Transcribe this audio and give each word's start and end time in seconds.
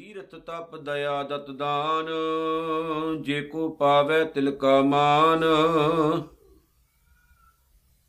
ਤੀਰਥ 0.00 0.34
ਤਪ 0.34 0.76
ਦਇਆ 0.76 1.22
ਦਤ 1.22 1.50
ਦਾਨ, 1.50 2.06
ਜੇ 3.22 3.40
ਕੋ 3.42 3.68
ਪਾਵੇ 3.68 4.24
ਤਿਲ 4.24 4.50
ਕਾ 4.50 4.80
ਮਾਨ। 4.82 5.44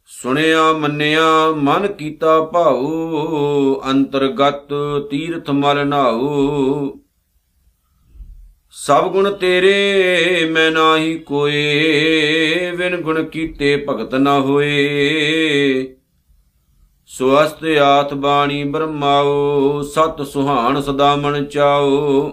ਸੁਣਿਆ, 0.05 0.73
ਮੰਨਿਆ, 0.73 1.51
ਮਨ 1.55 1.87
ਕੀਤਾ 1.87 2.43
ਭਾਉ, 2.43 2.87
ਅੰਤਰਗਤ 3.91 4.73
ਤੀਰਥ 5.09 5.49
ਮਲ 5.49 5.87
ਨਾਉ। 5.87 6.91
ਸਭ 8.71 9.11
ਗੁਣ 9.11 9.31
ਤੇਰੇ, 9.31 10.47
ਮੈਂ 10.51 10.71
ਨਾਹੀ 10.71 11.19
ਕੋਏ 11.19 12.71
ਵਿਨ 12.71 13.01
ਗੁਣ 13.01 13.23
ਕੀਤੇ 13.23 13.85
ਭਗਤ 13.89 14.15
ਨਾ 14.15 14.39
ਹੋਏ। 14.39 15.95
ਸਵਸਤ 17.17 17.65
ਆਤ 17.65 18.13
ਬਾਣੀ 18.13 18.63
ਬ੍ਰਹਮਾਓ 18.63 19.81
ਸਤ 19.81 20.21
ਸੁਹਾਣ 20.21 20.81
ਸਦਾ 20.81 21.15
ਮਨ 21.15 21.45
ਚਾਓ 21.45 22.29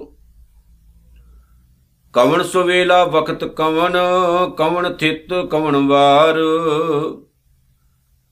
ਕਵਣ 2.12 2.42
ਸੁਵੇਲਾ 2.42 3.04
ਵਕਤ 3.04 3.44
ਕਵਣ 3.44 3.96
ਕਵਣ 4.56 4.92
ਥਿਤ 4.92 5.34
ਕਵਣ 5.50 5.76
ਵਾਰ। 5.76 6.36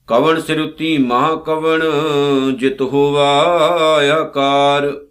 ਕਵਣ 0.07 0.39
ਸਿਰੁਤੀ 0.39 0.97
ਮਹਾ 0.97 1.35
ਕਵਣ, 1.35 1.81
ਜਿਤ 2.57 2.81
ਹੋਵਾ 2.81 3.29
ਆਕਾਰ। 4.21 5.07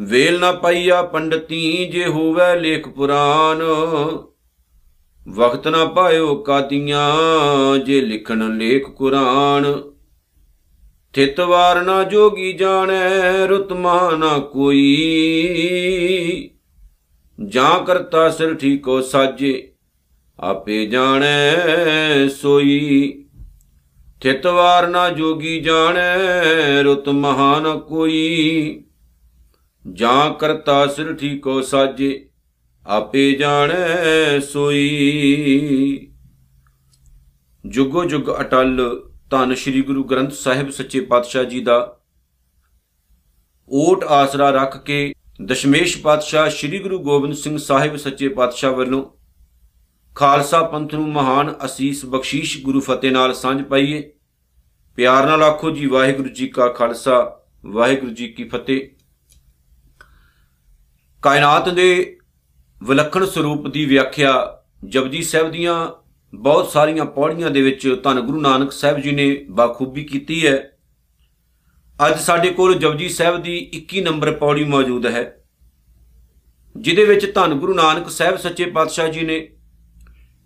ਵੇਲ 0.00 0.40
ਨਾ 0.40 0.52
ਪਈਆ 0.52 1.02
ਪੰਡਤੀ, 1.02 1.86
ਜੇ 1.86 2.06
ਹੋਵੇ 2.06 2.60
ਲੇਖ 2.60 2.88
ਪੁਰਾਨ। 2.88 3.62
ਵਕਤ 5.28 5.68
ਨਾ 5.68 5.84
ਪਾਇਓ 5.84 6.34
ਕਾਦੀਆਂ 6.34 7.16
ਜੇ 7.78 8.00
ਲਿਖਣ 8.00 8.56
ਲੇਖ 8.56 8.90
ਕੁਰਾਨ। 8.90 9.82
ਥਿਤ 11.18 11.40
ਵਾਰ 11.40 11.82
ਨਾ 11.82 12.04
ਜੋਗੀ 12.04 12.52
ਜਾਣੈ 12.52 13.46
ਰੁਤਮਾ 13.46 14.10
ਨਾ 14.18 14.38
ਕੋਈ। 14.38 14.90
ਜਾਂ 17.46 17.84
ਕਰਤਾ 17.84 18.30
ਸਿਰ 18.30 18.54
ਠੀਕੋ 18.54 19.00
ਸਾਜੇ, 19.00 19.72
ਆਪੇ 20.38 20.86
ਜਾਣੈ 20.86 21.56
ਸੋਈ। 22.28 23.24
ਥਿਤ 24.20 24.46
ਵਾਰ 24.46 24.88
ਨਾ 24.88 25.10
ਜੋਗੀ 25.10 25.60
ਜਾਣੈ, 25.60 26.82
ਰੁਤ 26.82 27.08
ਮਹਾਨ 27.08 27.78
ਕੋਈ। 27.78 28.84
ਜਾਂ 29.92 30.34
ਕਰਤਾ 30.34 30.86
ਸਿਰ 30.86 31.14
ਠੀਕੋ 31.14 31.62
ਸਾਜੇ, 31.62 32.28
ਆਪੇ 32.86 33.32
ਜਾਣੈ 33.32 34.40
ਸੋਈ। 34.40 36.10
ਜੁਗੋ 37.66 38.04
ਜੁਗ 38.04 38.40
ਅਟਲ 38.40 39.02
ਧੰਨ 39.30 39.54
ਸ੍ਰੀ 39.54 39.82
ਗੁਰੂ 39.82 40.04
ਗ੍ਰੰਥ 40.04 40.32
ਸਾਹਿਬ 40.32 40.70
ਸੱਚੇ 40.70 41.00
ਪਾਤਸ਼ਾਹ 41.00 41.44
ਜੀ 41.44 41.60
ਦਾ। 41.60 42.00
ਓਟ 43.68 44.04
ਆਸਰਾ 44.04 44.50
ਰੱਖ 44.50 44.84
ਕੇ 44.84 45.14
ਦਸ਼ਮੇਸ਼ 45.44 45.98
ਪਾਤਸ਼ਾਹ 45.98 46.50
ਸ੍ਰੀ 46.50 46.78
ਗੁਰੂ 46.78 46.98
ਗੋਬਿੰਦ 46.98 47.34
ਸਿੰਘ 47.34 47.58
ਸਾਹਿਬ 47.58 47.96
ਸੱਚੇ 47.96 48.28
ਪਾਤਸ਼ਾਹ 48.28 48.72
ਵੱਲੋਂ 48.72 49.10
ਖਾਲਸਾ 50.14 50.62
ਪੰਥ 50.62 50.94
ਨੂੰ 50.94 51.12
ਮਹਾਨ 51.12 51.54
ਅਸੀਸ 51.64 52.04
ਬਖਸ਼ੀਸ਼ 52.04 52.62
ਗੁਰੂ 52.62 52.80
ਫਤਿਹ 52.80 53.12
ਨਾਲ 53.12 53.34
ਸਾਂਝ 53.34 53.62
ਪਾਈਏ। 53.62 54.12
ਪਿਆਰ 54.96 55.26
ਨਾਲ 55.26 55.42
ਆਖੋ 55.42 55.70
ਜੀ, 55.70 55.86
ਵਾਹਿਗੁਰੂ 55.86 56.28
ਜੀ 56.28 56.48
ਕਾ 56.48 56.68
ਖਾਲਸਾ, 56.68 57.40
ਵਾਹਿਗੁਰੂ 57.66 58.12
ਜੀ 58.12 58.28
ਕੀ 58.28 58.44
ਫਤਿਹ। 58.44 58.88
ਕਾਇਨਾਤ 61.22 61.68
ਦੇ 61.68 62.18
ਵਿਲੱਖਣ 62.82 63.26
ਸਰੂਪ 63.26 63.68
ਦੀ 63.68 63.84
ਵਿਆਖਿਆ 63.84 64.62
ਜਪਜੀ 64.88 65.22
ਸਾਹਿਬ 65.22 65.50
ਦੀਆਂ 65.50 66.07
ਬਹੁਤ 66.32 66.68
ਸਾਰੀਆਂ 66.70 67.04
ਪੌੜੀਆਂ 67.04 67.50
ਦੇ 67.50 67.62
ਵਿੱਚ 67.62 68.00
ਧੰਨ 68.04 68.20
ਗੁਰੂ 68.20 68.40
ਨਾਨਕ 68.40 68.72
ਸਾਹਿਬ 68.72 68.98
ਜੀ 69.00 69.12
ਨੇ 69.12 69.44
ਬਾਖੂਬੀ 69.50 70.04
ਕੀਤੀ 70.04 70.46
ਹੈ। 70.46 70.56
ਅੱਜ 72.06 72.18
ਸਾਡੇ 72.20 72.50
ਕੋਲ 72.50 72.74
ਜਪਜੀ 72.74 73.08
ਸਾਹਿਬ 73.08 73.42
ਦੀ 73.42 73.58
21 73.74 74.00
ਨੰਬਰ 74.00 74.30
ਪੌੜੀ 74.32 74.64
ਮੌਜੂਦ 74.64 75.06
ਹੈ, 75.06 75.44
ਜਿਹਦੇ 76.76 77.04
ਵਿੱਚ 77.04 77.34
ਧੰਨ 77.34 77.54
ਗੁਰੂ 77.54 77.74
ਨਾਨਕ 77.74 78.10
ਸਾਹਿਬ 78.10 78.36
ਸੱਚੇ 78.36 78.64
ਪਾਤਸ਼ਾਹ 78.64 79.08
ਜੀ 79.08 79.22
ਨੇ, 79.22 79.48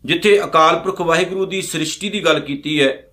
ਜਿੱਥੇ 0.05 0.45
ਅਕਾਲ 0.45 0.79
ਪੁਰਖ 0.79 1.01
ਵਾਹਿਗੁਰੂ 1.01 1.47
ਦੀ 1.47 1.63
ਸ੍ਰਿਸ਼ਟੀ 1.63 2.11
ਦੀ 2.11 2.25
ਗੱਲ 2.25 2.41
ਕੀਤੀ 2.41 2.81
ਹੈ, 2.83 3.13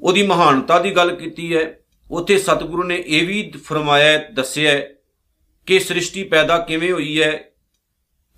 ਉਹਦੀ 0.00 0.22
ਮਹਾਨਤਾ 0.22 0.78
ਦੀ 0.78 0.90
ਗੱਲ 0.90 1.14
ਕੀਤੀ 1.16 1.54
ਹੈ, 1.56 1.78
ਉੱਥੇ 2.10 2.38
ਸਤਿਗੁਰੂ 2.38 2.82
ਨੇ 2.82 3.02
ਇਹ 3.06 3.26
ਵੀ 3.26 3.50
ਫਰਮਾਇਆ, 3.64 4.18
ਦੱਸਿਆ 4.32 4.78
ਕਿ 5.68 5.78
ਸ੍ਰਿਸ਼ਟੀ 5.78 6.22
ਪੈਦਾ 6.24 6.58
ਕਿਵੇਂ 6.58 6.92
ਹੋਈ 6.92 7.22
ਹੈ 7.22 7.32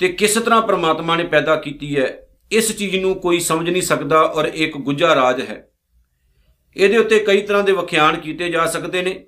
ਤੇ 0.00 0.08
ਕਿਸ 0.08 0.34
ਤਰ੍ਹਾਂ 0.34 0.62
ਪ੍ਰਮਾਤਮਾ 0.62 1.16
ਨੇ 1.16 1.24
ਪੈਦਾ 1.24 1.56
ਕੀਤੀ 1.56 1.96
ਹੈ। 1.96 2.25
ਇਸ 2.52 2.76
ਚੀਜ਼ 2.76 2.96
ਨੂੰ 2.96 3.14
ਕੋਈ 3.14 3.40
ਸਮਝ 3.40 3.70
ਨਹੀਂ 3.70 3.82
ਸਕਦਾ 3.82 4.20
ਔਰ 4.20 4.44
ਇੱਕ 4.44 4.76
ਗੁੱਜਾ 4.76 5.14
ਰਾਜ 5.14 5.40
ਹੈ। 5.40 5.68
ਇਹਦੇ 6.76 6.96
ਉੱਤੇ 6.96 7.18
ਕਈ 7.18 7.40
ਤਰ੍ਹਾਂ 7.40 7.62
ਦੇ 7.62 7.72
ਵਿਖਿਆਨ 7.72 8.16
ਕੀਤੇ 8.16 8.48
ਜਾ 8.48 8.66
ਸਕਦੇ 8.66 9.02
ਨੇ, 9.02 9.26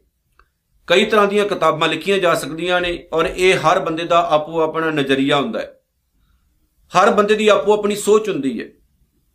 ਕਈ 0.86 1.04
ਤਰ੍ਹਾਂ 1.04 1.26
ਦੀਆਂ 1.26 1.46
ਕਿਤਾਬਾਂ 1.46 1.88
ਲਿਖੀਆਂ 1.88 2.18
ਜਾ 2.18 2.34
ਸਕਦੀਆਂ 2.34 2.80
ਨੇ 2.80 3.08
ਔਰ 3.12 3.24
ਇਹ 3.24 3.54
ਹਰ 3.54 3.80
ਬੰਦੇ 3.80 4.04
ਦਾ 4.04 4.28
ਆਪੋ 4.30 4.60
ਆਪਣਾ 4.60 4.90
ਨਜ਼ਰੀਆ 4.90 5.36
ਹੁੰਦਾ 5.36 5.58
ਹੈ। 5.58 5.74
ਹਰ 6.92 7.10
ਬੰਦੇ 7.10 7.34
ਦੀ 7.34 7.48
ਆਪੋ 7.48 7.72
ਆਪਣੀ 7.72 7.96
ਸੋਚ 7.96 8.28
ਹੁੰਦੀ 8.28 8.60
ਹੈ। 8.60 8.66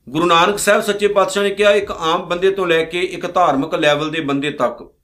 ਗੁਰੂ 0.09 0.25
ਨਾਨਕ 0.25 0.59
ਸਾਹਿਬ 0.59 0.81
ਸੱਚੇ 0.81 1.07
ਪਾਤਸ਼ਾਹ 1.07 1.43
ਨੇ 1.43 1.49
ਕਿਹਾ, 1.49 1.72
ਇੱਕ 1.72 1.91
ਆਮ 1.91 2.29
ਬੰਦੇ 2.29 2.51
ਤੋਂ 2.51 2.67
ਲੈ 2.67 2.83
ਕੇ 2.83 2.99
ਇੱਕ 2.99 3.33
ਧਾਰਮਿਕ 3.33 3.75
ਲੈਵਲ 3.75 4.09
ਦੇ 4.09 4.19
ਬੰਦੇ 4.19 4.51
ਤੱਕ 4.51 4.95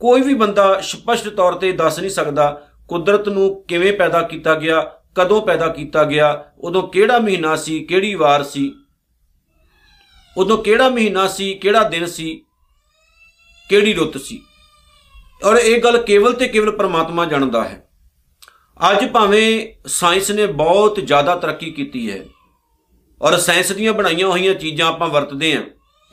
ਕੋਈ 0.00 0.20
ਵੀ 0.20 0.34
ਬੰਦਾ 0.34 0.80
ਸਪਸ਼ਟ 0.80 1.28
ਤੌਰ 1.28 1.52
ਤੇ 1.52 1.72
ਦੱਸ 1.72 1.98
ਨਹੀਂ 1.98 2.10
ਸਕਦਾ 2.10 2.68
ਕੁਦਰਤ 2.88 3.28
ਨੂੰ 3.28 3.64
ਕਿਵੇਂ 3.64 3.92
ਪੈਦਾ 3.92 4.22
ਕੀਤਾ 4.22 4.54
ਗਿਆ 4.54 4.92
ਕਦੋਂ 5.16 5.40
ਪੈਦਾ 5.42 5.68
ਕੀਤਾ 5.68 6.04
ਗਿਆ, 6.04 6.44
ਉਦੋਂ 6.58 6.88
ਕਿਹੜਾ 6.88 7.18
ਮਹੀਨਾ 7.18 7.54
ਸੀ, 7.56 7.84
ਕਿਹੜੀ 7.84 8.14
ਵਾਰ 8.14 8.42
ਸੀ? 8.42 8.72
ਉਦੋਂ 10.36 10.58
ਕਿਹੜਾ 10.58 10.88
ਮਹੀਨਾ 10.88 11.26
ਸੀ, 11.28 11.52
ਕਿਹੜਾ 11.54 11.82
ਦਿਨ 11.88 12.06
ਸੀ, 12.06 12.44
ਕਿਹੜੀ 13.70 13.94
ਰੁੱਤ 13.94 14.18
ਸੀ? 14.18 14.40
ਔਰ 15.44 15.56
ਇਹ 15.56 15.82
ਗੱਲ 15.82 15.98
ਕੇਵਲ 15.98 16.32
ਤੇ 16.32 16.48
ਕੇਵਲ 16.48 16.70
ਪ੍ਰਮਾਤਮਾ 16.70 17.24
ਜਾਣਦਾ 17.24 17.64
ਹੈ। 17.64 17.80
ਅੱਜ 18.80 19.04
ਭਾਵੇਂ 19.10 19.88
ਸਾਇੰਸ 19.88 20.30
ਨੇ 20.30 20.46
ਬਹੁਤ 20.46 21.00
ਜ਼ਿਆਦਾ 21.00 21.36
ਤਰੱਕੀ 21.36 21.70
ਕੀਤੀ 21.70 22.10
ਹੈ 22.10 22.24
ਔਰ 23.20 23.36
ਸਾਇੰਸ 23.38 23.72
ਦੀਆਂ 23.72 23.92
ਬਣਾਈਆਂ 23.92 24.28
ਹੋਈਆਂ 24.28 24.54
ਚੀਜ਼ਾਂ 24.54 24.86
ਆਪਾਂ 24.86 25.08
ਵਰਤਦੇ 25.08 25.54
ਹਾਂ, 25.56 25.62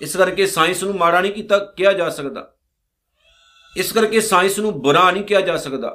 ਇਸ 0.01 0.16
ਕਰਕੇ 0.17 0.45
ਸਾਇੰਸ 0.47 0.84
ਨੂੰ 0.84 0.95
ਮਾੜਾ 0.97 1.22
ਨਹੀਂ 1.22 1.31
ਕੀਤਾ 1.31 1.57
ਕਿਹਾ 1.78 1.94
ਜਾ 1.94 2.09
ਸਕਦਾ। 2.09 2.51
ਇਸ 3.75 3.91
ਕਰਕੇ 3.91 4.22
ਸਾਇੰਸ 4.22 4.59
ਨੂੰ 4.59 4.81
ਬੁਰਾ 4.81 5.09
ਨਹੀਂ 5.11 5.23
ਕਿਹਾ 5.23 5.41
ਜਾ 5.41 5.57
ਸਕਦਾ, 5.57 5.90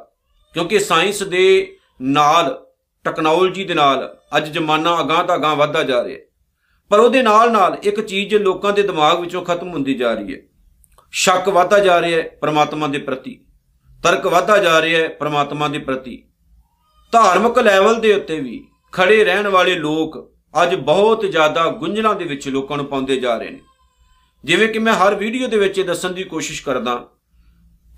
ਕਿਉਂਕਿ 0.55 0.79
ਸਾਇੰਸ 0.79 1.23
ਦੇ 1.23 1.77
ਨਾਲ 2.03 2.66
ਟੈਕਨੋਲੋਜੀ 3.07 3.65
ਦੇ 3.65 3.75
ਨਾਲ 3.75 4.19
ਅੱਜ 4.37 4.49
ਜ਼ਮਾਨਾ 4.49 5.01
ਅਗਾਹ 5.01 5.25
ਤਾਂ 5.25 5.37
ਅਗਾਹ 5.37 5.57
ਵੱਧਦਾ 5.57 5.83
ਜਾ 5.83 6.05
ਰਿਹਾ 6.05 6.17
ਹੈ। 6.17 6.23
ਪਰ 6.89 6.99
ਉਹਦੇ 6.99 7.23
ਨਾਲ 7.23 7.53
ਨਾਲ 7.53 7.77
ਇੱਕ 7.83 8.01
ਚੀਜ਼ 8.01 8.35
ਲੋਕਾਂ 8.35 8.73
ਦੇ 8.73 8.83
ਦਿਮਾਗ 8.83 9.21
ਵਿੱਚੋਂ 9.21 9.45
ਖਤਮ 9.45 9.71
ਹੁੰਦੀ 9.71 9.95
ਜਾ 9.95 10.15
ਰਹੀ 10.15 10.35
ਹੈ। 10.35 10.41
ਸ਼ੱਕ 11.11 11.49
ਵਧਦਾ 11.49 11.79
ਜਾ 11.79 12.01
ਰਿਹਾ 12.01 12.23
ਹੈ 12.23 12.29
ਪ੍ਰਮਾਤਮਾ 12.29 12.87
ਦੇ 12.87 12.99
ਪ੍ਰਤੀ। 12.99 13.47
ਤਰਕ 14.03 14.27
ਵਧਦਾ 14.27 14.59
ਜਾ 14.59 14.83
ਰਿਹਾ 14.83 15.03
ਹੈ 15.03 15.09
ਪ੍ਰਮਾਤਮਾ 15.09 15.69
ਦੇ 15.69 15.79
ਪ੍ਰਤੀ। 15.79 16.29
ਧਾਰਮਿਕ 17.13 17.59
ਲੈਵਲ 17.59 18.01
ਦੇ 18.01 18.15
ਉੱਤੇ 18.15 18.41
ਵੀ 18.41 18.69
ਖੜੇ 18.93 19.25
ਰਹਿਣ 19.25 19.49
ਵਾਲੇ 19.49 19.75
ਲੋਕ 19.75 20.33
ਅੱਜ 20.63 20.75
ਬਹੁਤ 20.75 21.21
ਜ਼ਿਆਦਾ 21.21 21.67
ਗੁੰਝਲਾਂ 21.67 22.15
ਦੇ 22.15 22.25
ਵਿੱਚ 22.25 22.49
ਲੋਕਾਂ 22.49 22.77
ਨੂੰ 22.77 22.87
ਪਾਉਂਦੇ 22.87 23.17
ਜਾ 23.17 23.37
ਰਹੇ 23.37 23.51
ਨੇ। 23.51 23.61
ਜਿਵੇਂ 24.45 24.69
ਕਿ 24.69 24.79
ਮੈਂ 24.79 24.93
ਹਰ 24.93 25.15
ਵੀਡੀਓ 25.15 25.49
ਦੇ 25.49 25.59
ਵਿੱਚ 25.59 25.79
ਇਹ 25.79 25.85
ਦੱਸਣ 25.85 26.11
ਦੀ 26.11 26.25
ਕੋਸ਼ਿਸ਼ 26.25 26.63
ਕਰਦਾ 26.63 27.09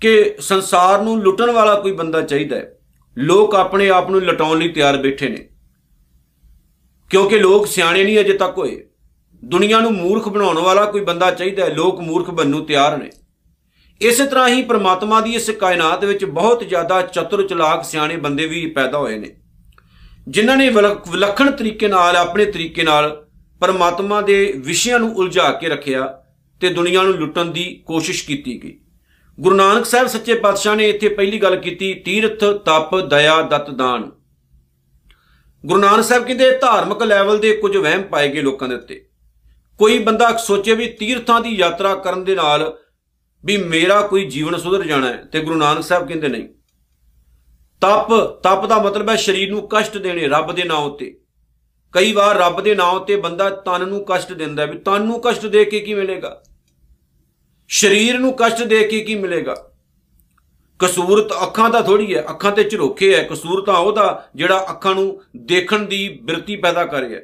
ਕਿ 0.01 0.35
ਸੰਸਾਰ 0.39 1.01
ਨੂੰ 1.01 1.21
ਲੁੱਟਣ 1.21 1.51
ਵਾਲਾ 1.51 1.79
ਕੋਈ 1.79 1.91
ਬੰਦਾ 1.91 2.21
ਚਾਹੀਦਾ 2.21 2.55
ਹੈ। 2.55 2.78
ਲੋਕ 3.17 3.55
ਆਪਣੇ 3.55 3.89
ਆਪ 3.89 4.09
ਨੂੰ 4.09 4.21
ਲਟਾਉਣ 4.21 4.59
ਲਈ 4.59 4.69
ਤਿਆਰ 4.69 4.97
ਬੈਠੇ 4.97 5.29
ਨੇ। 5.29 5.49
ਕਿਉਂਕਿ 7.09 7.39
ਲੋਕ 7.39 7.67
ਸਿਆਣੇ 7.67 8.03
ਨਹੀਂ 8.03 8.19
ਅਜੇ 8.19 8.33
ਤੱਕ 8.33 8.57
ਹੋਏ। 8.57 8.85
ਦੁਨੀਆ 9.45 9.79
ਨੂੰ 9.79 9.91
ਮੂਰਖ 9.91 10.29
ਬਣਾਉਣ 10.29 10.57
ਵਾਲਾ 10.57 10.85
ਕੋਈ 10.85 11.01
ਬੰਦਾ 11.01 11.31
ਚਾਹੀਦਾ 11.31 11.65
ਹੈ, 11.65 11.73
ਲੋਕ 11.73 11.99
ਮੂਰਖ 11.99 12.29
ਬਣਨ 12.29 12.49
ਨੂੰ 12.49 12.65
ਤਿਆਰ 12.65 12.97
ਨੇ। 12.97 13.09
ਇਸੇ 14.01 14.25
ਤਰ੍ਹਾਂ 14.25 14.47
ਹੀ 14.47 14.61
ਪ੍ਰਮਾਤਮਾ 14.61 15.21
ਦੀ 15.21 15.31
ਇਸ 15.31 15.49
ਕਾਇਨਾਤ 15.49 16.05
ਵਿੱਚ 16.05 16.25
ਬਹੁਤ 16.25 16.69
ਜ਼ਿਆਦਾ 16.69 17.01
ਚਤੁਰ 17.01 17.47
ਚਲਾਕ 17.47 17.83
ਸਿਆਣੇ 17.83 18.17
ਬੰਦੇ 18.17 18.45
ਵੀ 18.45 18.67
ਪੈਦਾ 18.67 18.97
ਹੋਏ 18.97 19.17
ਨੇ। 19.17 19.35
ਜਿਨ੍ਹਾਂ 20.27 20.57
ਨੇ 20.57 20.69
ਵਿਲੱਖਣ 20.69 21.51
ਤਰੀਕੇ 21.51 21.87
ਨਾਲ, 21.87 22.15
ਆਪਣੇ 22.15 22.45
ਤਰੀਕੇ 22.45 22.83
ਨਾਲ 22.83 23.27
ਪਰਮਾਤਮਾ 23.59 24.21
ਦੇ 24.21 24.53
ਵਿਸ਼ਿਆਂ 24.57 24.99
ਨੂੰ 24.99 25.15
ਉਲਝਾ 25.15 25.51
ਕੇ 25.51 25.69
ਰੱਖਿਆ 25.69 26.23
ਤੇ 26.61 26.69
ਦੁਨੀਆ 26.69 27.03
ਨੂੰ 27.03 27.13
ਲੁੱਟਣ 27.13 27.45
ਦੀ 27.45 27.83
ਕੋਸ਼ਿਸ਼ 27.85 28.25
ਕੀਤੀ 28.25 28.63
ਗਈ। 28.63 28.79
ਗੁਰੂ 29.39 29.55
ਨਾਨਕ 29.55 29.85
ਸਾਹਿਬ 29.85 30.07
ਸੱਚੇ 30.07 30.33
ਪਾਤਸ਼ਾਹ 30.33 30.75
ਨੇ 30.75 30.89
ਇੱਥੇ 30.89 31.09
ਪਹਿਲੀ 31.09 31.37
ਗੱਲ 31.39 31.55
ਕੀਤੀ, 31.55 31.93
ਤੀਰਥ, 31.93 32.43
ਤਪ, 32.65 32.95
ਦਇਆ, 32.99 33.41
ਦਤ, 33.41 33.69
ਦਾਨ। 33.69 34.09
ਗੁਰੂ 35.63 35.79
ਨਾਨਕ 35.81 36.03
ਸਾਹਿਬ 36.03 36.23
ਕਹਿੰਦੇ, 36.23 36.49
ਧਾਰਮਿਕ 36.57 37.03
ਲੈਵਲ 37.03 37.37
ਦੇ 37.37 37.55
ਕੁਝ 37.57 37.75
ਵਹਿਮ 37.77 38.01
ਪਾਏ 38.01 38.27
ਗਏ 38.29 38.41
ਲੋਕਾਂ 38.41 38.67
ਦੇ 38.67 38.75
ਉੱਤੇ। 38.75 39.05
ਕੋਈ 39.79 39.99
ਬੰਦਾ 39.99 40.35
ਸੋਚੇ 40.37 40.73
ਵੀ 40.73 40.87
ਤੀਰਥਾਂ 40.87 41.39
ਦੀ 41.41 41.55
ਯਾਤਰਾ 41.55 41.93
ਕਰਨ 41.95 42.23
ਦੇ 42.23 42.35
ਨਾਲ 42.35 42.73
ਵੀ 43.43 43.57
ਮੇਰਾ 43.57 44.01
ਕੋਈ 44.01 44.25
ਜੀਵਨ 44.25 44.57
ਸੁਧਰ 44.57 44.83
ਜਾਣਾ 44.83 45.07
ਹੈ 45.07 45.23
ਤੇ 45.23 45.39
ਗੁਰੂ 45.39 45.57
ਨਾਨਕ 45.57 45.83
ਸਾਹਿਬ 45.83 46.07
ਕਹਿੰਦੇ 46.07 46.27
ਨਹੀਂ। 46.27 46.47
ਤਪ 47.81 48.13
ਤਪ 48.43 48.65
ਦਾ 48.65 48.81
ਮਤਲਬ 48.83 49.09
ਹੈ 49.09 49.15
ਸਰੀਰ 49.15 49.49
ਨੂੰ 49.49 49.67
ਕਸ਼ਟ 49.71 49.97
ਦੇਣੇ 49.97 50.27
ਰੱਬ 50.27 50.51
ਦੇ 50.51 50.63
ਨਾਮ 50.63 50.83
ਉੱਤੇ। 50.83 51.13
ਕਈ 51.93 52.13
ਵਾਰ 52.13 52.37
ਰੱਬ 52.37 52.61
ਦੇ 52.61 52.75
ਨਾਮ 52.75 52.95
ਉੱਤੇ 52.95 53.15
ਬੰਦਾ 53.15 53.49
ਤਨ 53.49 53.87
ਨੂੰ 53.87 54.05
ਕਸ਼ਟ 54.09 54.33
ਦਿੰਦਾ 54.33 54.65
ਵੀ 54.65 54.77
ਤਨ 54.77 55.01
ਨੂੰ 55.01 55.21
ਕਸ਼ਟ 55.25 55.45
ਦੇ 55.45 55.65
ਕੇ 55.65 55.79
ਕੀ 55.79 55.93
ਮਿਲੇਗਾ 55.93 56.41
ਸਰੀਰ 57.69 58.19
ਨੂੰ 58.19 58.33
ਕਸ਼ਟ 58.33 58.63
ਦੇ 58.63 58.83
ਕੇ 58.83 58.99
ਕੀ 58.99 59.15
ਮਿਲੇਗਾ? 59.15 59.71
ਕਸੂਰ 60.79 61.27
ਤਾਂ 61.27 61.43
ਅੱਖਾਂ 61.43 61.69
ਦਾ 61.69 61.81
ਥੋੜੀ 61.81 62.15
ਹੈ, 62.15 62.21
ਅੱਖਾਂ 62.21 62.51
ਤੇ 62.51 62.63
ਝਰੋਖੇ 62.63 63.15
ਹੈ, 63.15 63.23
ਕਸੂਰ 63.23 63.65
ਤਾਂ 63.65 63.77
ਉਹਦਾ 63.77 64.29
ਜਿਹੜਾ 64.35 64.65
ਅੱਖਾਂ 64.69 64.95
ਨੂੰ 64.95 65.21
ਦੇਖਣ 65.37 65.79
ਦੀ 65.79 66.19
ਬਿਰਤੀ 66.23 66.55
ਪੈਦਾ 66.55 66.85
ਕਰ 66.85 66.99
ਰਿਹਾ 66.99 67.19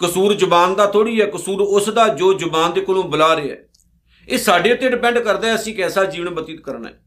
ਕਸੂਰ 0.00 0.34
ਜ਼ੁਬਾਨ 0.34 0.74
ਦਾ 0.74 0.86
ਥੋੜੀ 0.86 1.20
ਹੈ, 1.20 1.26
ਕਸੂਰ 1.26 1.60
ਉਸ 1.60 1.88
ਦਾ 1.88 2.08
ਜੋ 2.08 2.32
ਜ਼ੁਬਾਨ 2.32 2.72
ਦੇ 2.72 2.80
ਕੋਲੋਂ 2.80 3.02
ਬੁਲਾ 3.02 3.36
ਰਿਹਾ 3.36 3.56
ਇਹ 4.28 4.38
ਸਾਡੇ 4.38 4.72
ਉੱਤੇ 4.72 4.88
ਡਿਪੈਂਡ 4.88 5.18
ਕਰਦਾ 5.18 5.48
ਹੈ, 5.48 5.54
ਅਸੀਂ 5.54 5.74
ਕਿਹਦਾ 5.74 6.04
ਜੀਵਨ 6.04 6.30
ਬਤੀਤ 6.30 6.60
ਕਰਨਾ 6.60 6.88
ਹੈ। 6.88 7.02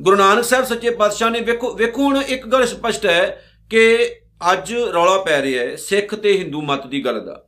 ਗੁਰੂ 0.00 0.16
ਨਾਨਕ 0.16 0.44
ਸਾਹਿਬ 0.44 0.64
ਸੱਚੇ 0.64 0.90
ਪਾਤਸ਼ਾਹ 0.90 1.30
ਨੇ 1.30 1.40
ਵੇਖੋ 1.40 1.74
ਵੇਖੋ 1.74 2.02
ਹੁਣ 2.02 2.16
ਇੱਕ 2.16 2.46
ਗੱਲ 2.46 2.66
ਸਪਸ਼ਟ 2.66 3.06
ਹੈ 3.06 3.44
ਕਿ 3.70 4.10
ਅੱਜ 4.52 4.74
ਰੌਲਾ 4.74 5.18
ਪੈ 5.18 5.42
ਰਿਹਾ 5.42 5.64
ਹੈ 5.64 5.76
ਸਿੱਖ 5.76 6.14
ਤੇ 6.14 6.38
ਹਿੰਦੂ 6.38 6.62
ਮਤ 6.62 6.86
ਦੀ 6.86 7.04
ਗੱਲ 7.04 7.26
ਦਾ। 7.26 7.45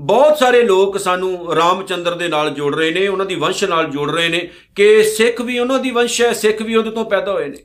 ਬਹੁਤ 0.00 0.38
ਸਾਰੇ 0.38 0.62
ਲੋਕ 0.62 0.98
ਸਾਨੂੰ 0.98 1.54
ਰਾਮਚੰਦਰ 1.54 2.14
ਦੇ 2.14 2.28
ਨਾਲ 2.28 2.50
ਜੋੜ 2.50 2.76
ਰਹੇ 2.76 2.90
ਨੇ, 2.90 3.08
ਉਹਨਾਂ 3.08 3.26
ਦੀ 3.26 3.34
ਵੰਸ਼ 3.34 3.64
ਨਾਲ 3.64 3.86
ਜੋੜ 3.86 4.10
ਰਹੇ 4.10 4.28
ਨੇ 4.28 4.50
ਕਿ 4.76 5.02
ਸਿੱਖ 5.02 5.40
ਵੀ 5.40 5.58
ਉਹਨਾਂ 5.58 5.78
ਦੀ 5.78 5.90
ਵੰਸ਼ 5.90 6.22
ਹੈ, 6.22 6.32
ਸਿੱਖ 6.32 6.62
ਵੀ 6.62 6.74
ਉਹਦੇ 6.76 6.90
ਤੋਂ 6.90 7.04
ਪੈਦਾ 7.04 7.32
ਹੋਏ 7.32 7.48
ਨੇ। 7.48 7.58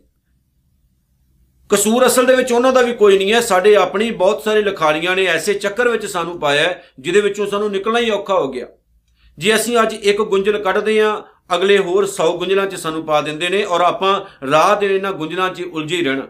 ਕਸੂਰ 1.69 2.07
ਅਸਲ 2.07 2.25
ਦੇ 2.25 2.35
ਵਿੱਚ 2.35 2.51
ਉਹਨਾਂ 2.51 2.73
ਦਾ 2.73 2.81
ਵੀ 2.81 2.93
ਕੋਈ 2.93 3.17
ਨਹੀਂ 3.17 3.33
ਹੈ, 3.33 3.41
ਸਾਡੇ 3.41 3.75
ਆਪਣੀ 3.75 4.11
ਬਹੁਤ 4.11 4.43
ਸਾਰੇ 4.43 4.61
ਲਿਖਾਰੀਆਂ 4.61 5.15
ਨੇ 5.15 5.25
ਐਸੇ 5.25 5.53
ਚੱਕਰ 5.53 5.87
ਵਿੱਚ 5.87 6.05
ਸਾਨੂੰ 6.05 6.39
ਪਾਇਆ 6.39 6.75
ਜਿਹਦੇ 6.99 7.21
ਵਿੱਚੋਂ 7.21 7.47
ਸਾਨੂੰ 7.47 7.71
ਨਿਕਲਣਾ 7.71 7.99
ਹੀ 7.99 8.09
ਔਖਾ 8.09 8.39
ਹੋ 8.39 8.51
ਗਿਆ। 8.51 8.67
ਜੇ 9.37 9.55
ਅਸੀਂ 9.55 9.77
ਅੱਜ 9.81 9.93
ਇੱਕ 9.93 10.21
ਗੁੰਝਲ 10.21 10.63
ਕੱਢਦੇ 10.63 11.01
ਆਂ 11.01 11.21
ਅਗਲੇ 11.55 11.77
ਹੋਰ 11.77 12.05
100 12.05 12.37
ਗੁੰਝਲਾਂ 12.37 12.65
'ਚ 12.65 12.75
ਸਾਨੂੰ 12.75 13.05
ਪਾ 13.05 13.21
ਦਿੰਦੇ 13.21 13.49
ਨੇ 13.49 13.63
ਔਰ 13.63 13.81
ਆਪਾਂ 13.81 14.45
ਰਾਹ 14.51 14.79
ਦੇ 14.79 14.95
ਇਹਨਾਂ 14.95 15.13
ਗੁੰਝਲਾਂ 15.13 15.49
'ਚ 15.49 15.61
ਉਲਝੇ 15.61 16.01
ਰਹਿਣਾ। 16.01 16.27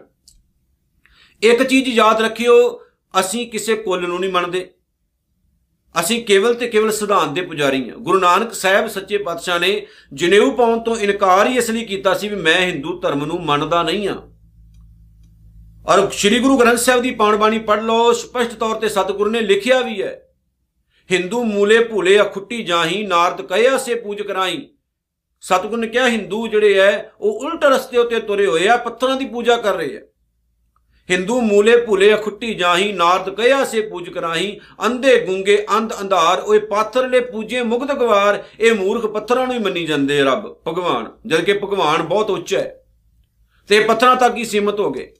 ਇੱਕ 1.42 1.62
ਚੀਜ਼ 1.62 1.88
ਯਾਦ 1.88 2.22
ਰੱਖਿਓ, 2.22 2.80
ਅਸੀਂ 3.20 3.50
ਕਿਸੇ 3.50 3.74
ਕੁੱਲ 3.74 4.08
ਨੂੰ 4.08 4.20
ਨਹੀਂ 4.20 4.32
ਮੰਨਦੇ। 4.32 4.70
ਅਸੀਂ 6.00 6.22
ਕੇਵਲ 6.24 6.54
ਤੇ 6.54 6.68
ਕੇਵਲ 6.68 6.90
ਸਿਧਾਂਤ 6.92 7.30
ਦੇ 7.30 7.40
ਪੁਜਾਰੀ 7.40 7.88
ਹਾਂ। 7.90 7.96
ਗੁਰੂ 7.98 8.18
ਨਾਨਕ 8.18 8.52
ਸਾਹਿਬ 8.54 8.86
ਸੱਚੇ 8.88 9.18
ਪਾਤਸ਼ਾਹ 9.18 9.58
ਨੇ 9.58 9.70
ਜਨੇਊ 10.12 10.50
ਪਾਉਣ 10.50 10.78
ਤੋਂ 10.78 10.96
ਇਨਕਾਰ 10.96 11.46
ਹੀ 11.46 11.56
ਇਸ 11.58 11.70
ਲਈ 11.70 11.84
ਕੀਤਾ 11.84 12.14
ਸੀ 12.14 12.28
ਵੀ 12.28 12.36
ਮੈਂ 12.36 12.60
ਹਿੰਦੂ 12.60 12.98
ਧਰਮ 13.00 13.24
ਨੂੰ 13.24 13.40
ਮੰਨਦਾ 13.44 13.82
ਨਹੀਂ 13.82 14.08
ਹਾਂ। 14.08 14.16
ਔਰ 15.86 16.08
ਸ੍ਰੀ 16.10 16.38
ਗੁਰੂ 16.38 16.56
ਗ੍ਰੰਥ 16.58 16.78
ਸਾਹਿਬ 16.78 17.02
ਦੀ 17.02 17.10
ਪਾਵਨ 17.10 17.36
ਬਾਣੀ 17.36 17.58
ਪੜ੍ਹ 17.58 17.82
ਲਓ, 17.82 18.12
ਸਪਸ਼ਟ 18.12 18.54
ਤੌਰ 18.54 18.74
ਤੇ 18.74 18.88
ਸਤਿਗੁਰੂ 18.88 19.30
ਨੇ 19.30 19.40
ਲਿਖਿਆ 19.40 19.80
ਵੀ 19.80 20.02
ਹੈ, 20.02 20.20
ਹਿੰਦੂ 21.10 21.42
ਮੂਲੇ 21.44 21.78
ਭੂਲੇ 21.84 22.20
ਅਖੁੱਟੀ 22.20 22.62
ਜਾਹੀ, 22.62 23.02
ਨਾਰਦ 23.06 23.40
ਕਹਿਆ 23.42 23.76
ਸੇ 23.78 23.94
ਪੂਜ 23.94 24.22
ਕਰਾਈ 24.22 24.68
ਸਤਿਗੁਰੂ 25.40 25.80
ਨੇ 25.80 25.86
ਕਿਹਾ, 25.86 26.08
ਹਿੰਦੂ 26.08 26.46
ਜਿਹੜੇ 26.46 26.78
ਐ, 26.80 26.90
ਉਹ 27.20 27.40
ਉਲਟ 27.40 27.64
ਰਸਤੇ 27.64 27.98
ਉੱਤੇ 27.98 28.20
ਤੁਰੇ 28.20 28.46
ਹੋਏ 28.46 28.68
ਆ, 28.68 28.76
ਪੱਥਰਾਂ 28.76 29.16
ਦੀ 29.16 29.24
ਪੂਜਾ 29.24 29.56
ਕਰ 29.56 29.76
ਰਹੇ 29.76 29.96
ਆ। 29.96 30.00
ਹਿੰਦੂ 31.10 31.40
ਮੂਲੇ 31.40 31.76
ਭੁਲੇ 31.76 32.14
ਅਖੁੱਟੀ 32.14 32.54
ਜਾਹੀ, 32.54 32.92
ਨਾਰਦ 32.92 33.34
ਕਹਿਆ 33.34 33.64
ਸੇ 33.64 33.80
ਪੂਜ 33.80 34.08
ਕਰਾਹੀ, 34.08 34.60
ਅੰਧੇ 34.86 35.26
ਗੁੰਗੇ 35.26 35.66
ਅੰਧ 35.76 35.92
ਅੰਧਾਰ, 36.00 36.40
ਓਏ 36.40 36.58
ਪਾਥਰਲੇ 36.58 37.20
ਪੂਜੇ 37.20 37.62
ਮੁਗਧ 37.62 37.92
ਗਵਾਰ, 37.92 38.42
ਇਹ 38.60 38.74
ਮੂਰਖ 38.74 39.06
ਪੱਥਰਾਂ 39.06 39.46
ਨੂੰ 39.46 39.54
ਹੀ 39.54 39.60
ਮੰਨੀ 39.60 39.86
ਜਾਂਦੇ 39.86 40.22
ਰੱਬ, 40.22 40.56
ਭਗਵਾਨ 40.68 41.06
ਜਦ 41.26 41.40
ਕਿ 41.40 41.52
ਭਗਵਾਨ 41.52 42.02
ਬਹੁਤ 42.02 42.30
ਉੱਚ 42.30 42.54
ਹੈ। 42.54 42.74
ਤੇ 43.68 43.80
ਪੱਥਰਾਂ 43.80 44.16
ਤੱਕ 44.16 44.36
ਹੀ 44.36 44.44
ਸੀਮਤ 44.44 44.80
ਹੋ 44.80 44.90
ਗਏ। 44.90 45.12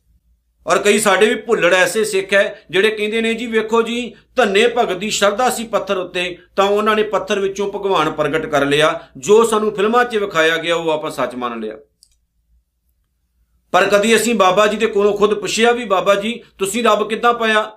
ਔਰ 0.67 0.79
ਕਈ 0.79 0.99
ਸਾਡੇ 0.99 1.27
ਵੀ 1.27 1.35
ਭੁੱਲੜ 1.35 1.75
ਐਸੇ 1.75 2.05
ਸਿੱਖ 2.05 2.33
ਹੈ, 2.35 2.63
ਜਿਹੜੇ 2.71 2.91
ਕਹਿੰਦੇ 2.91 3.21
ਨੇ 3.21 3.35
ਜੀ, 3.35 3.47
ਵੇਖੋ 3.47 3.83
ਜੀ, 3.83 4.15
ਧੰਨੇ 4.37 4.67
ਭਗਤ 4.79 4.97
ਦੀ 4.97 5.11
ਸ਼ਰਧਾ 5.11 5.51
ਸੀ 5.51 5.65
ਪੱਥਰ 5.65 5.97
ਉੱਤੇ, 5.97 6.39
ਤਾਂ 6.57 6.65
ਉਹਨਾਂ 6.65 6.97
ਨੇ 6.97 7.03
ਪੱਥਰ 7.03 7.39
ਵਿੱਚੋਂ 7.39 7.73
ਭਗਵਾਨ 7.73 8.11
ਪ੍ਰਗਟ 8.11 8.47
ਕਰ 8.47 8.67
ਲਿਆ, 8.67 9.01
ਜੋ 9.17 9.45
ਸਾਨੂੰ 9.45 9.75
ਫਿਲਮਾਂ 9.75 10.05
'ਚ 10.05 10.17
ਵਿਖਾਇਆ 10.17 10.57
ਗਿਆ, 10.57 10.75
ਉਹ 10.75 10.91
ਆਪਾਂ 10.91 11.11
ਸੱਚ 11.11 11.35
ਮੰਨ 11.35 11.61
ਲਿਆ। 11.61 11.75
ਪਰ 13.73 13.85
ਕਦੀ 13.85 14.17
ਅਸੀਂ 14.17 14.35
ਬਾਬਾ 14.35 14.67
ਜੀ 14.67 14.77
ਦੇ 14.77 14.87
ਕੋਲੋਂ 14.87 15.19
ਖੁਦ 15.19 15.35
ਪੁੱਛਿਆ 15.35 15.73
ਵੀ, 15.73 15.85
ਬਾਬਾ 15.85 16.15
ਜੀ, 16.15 16.43
ਤੁਸੀਂ 16.59 16.85
ਰੱਬ 16.85 17.09
ਕਿੱਦਾਂ 17.09 17.35
ਪਾਇਆ? 17.35 17.73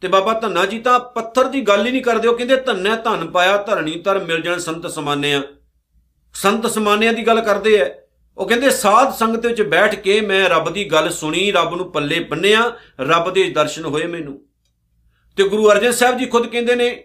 ਤੇ 0.00 0.08
ਬਾਬਾ 0.08 0.32
ਧੰਨਾ 0.32 0.66
ਜੀ 0.66 0.78
ਤਾਂ 0.78 1.00
ਪੱਥਰ 1.00 1.44
ਦੀ 1.44 1.60
ਗੱਲ 1.60 1.86
ਹੀ 1.86 1.92
ਨਹੀਂ 1.92 2.02
ਕਰਦੇ, 2.02 2.28
ਉਹ 2.28 2.36
ਕਹਿੰਦੇ, 2.36 2.56
ਧੰਨੇ 2.56 2.90
ਧਨ 3.04 3.30
ਪਾਇਆ, 3.30 3.56
ਧਰਣੀ 3.56 3.90
ਤਰ 3.90 4.18
ਮਿਲ 4.18 4.40
ਜਾਣ 4.40 4.58
ਸੰਤ 4.58 4.86
ਸਮਾਨਿਆ। 4.86 5.42
ਸੰਤ 6.34 6.66
ਸਮਾਨਿਆਂ 6.66 7.12
ਦੀ 7.12 7.26
ਗੱਲ 7.26 7.40
ਕਰਦੇ 7.40 7.76
ਐ। 7.76 7.84
ਉਹ 8.38 8.46
ਕਹਿੰਦੇ, 8.48 8.70
ਸਾਧ 8.70 9.12
ਸੰਗਤ 9.12 9.46
ਵਿੱਚ 9.46 9.62
ਬੈਠ 9.62 9.94
ਕੇ 9.94 10.20
ਮੈਂ 10.20 10.48
ਰੱਬ 10.48 10.70
ਦੀ 10.70 10.84
ਗੱਲ 10.84 11.10
ਸੁਣੀ, 11.10 11.52
ਰੱਬ 11.52 11.74
ਨੂੰ 11.74 11.92
ਪੱਲੇ 11.92 12.20
ਬੰਨਿਆ, 12.20 12.72
ਰੱਬ 13.00 13.30
ਦੇ 13.30 13.50
ਦਰਸ਼ਨ 13.50 13.84
ਹੋਏ 13.84 14.06
ਮੈਨੂੰ। 14.06 14.42
ਤੇ 15.36 15.44
ਗੁਰੂ 15.44 15.70
ਅਰਜਨ 15.70 15.92
ਸਾਹਿਬ 15.92 16.18
ਜੀ 16.18 16.26
ਖੁਦ 16.26 16.46
ਕਹਿੰਦੇ 16.46 16.74
ਨੇ, 16.74 17.04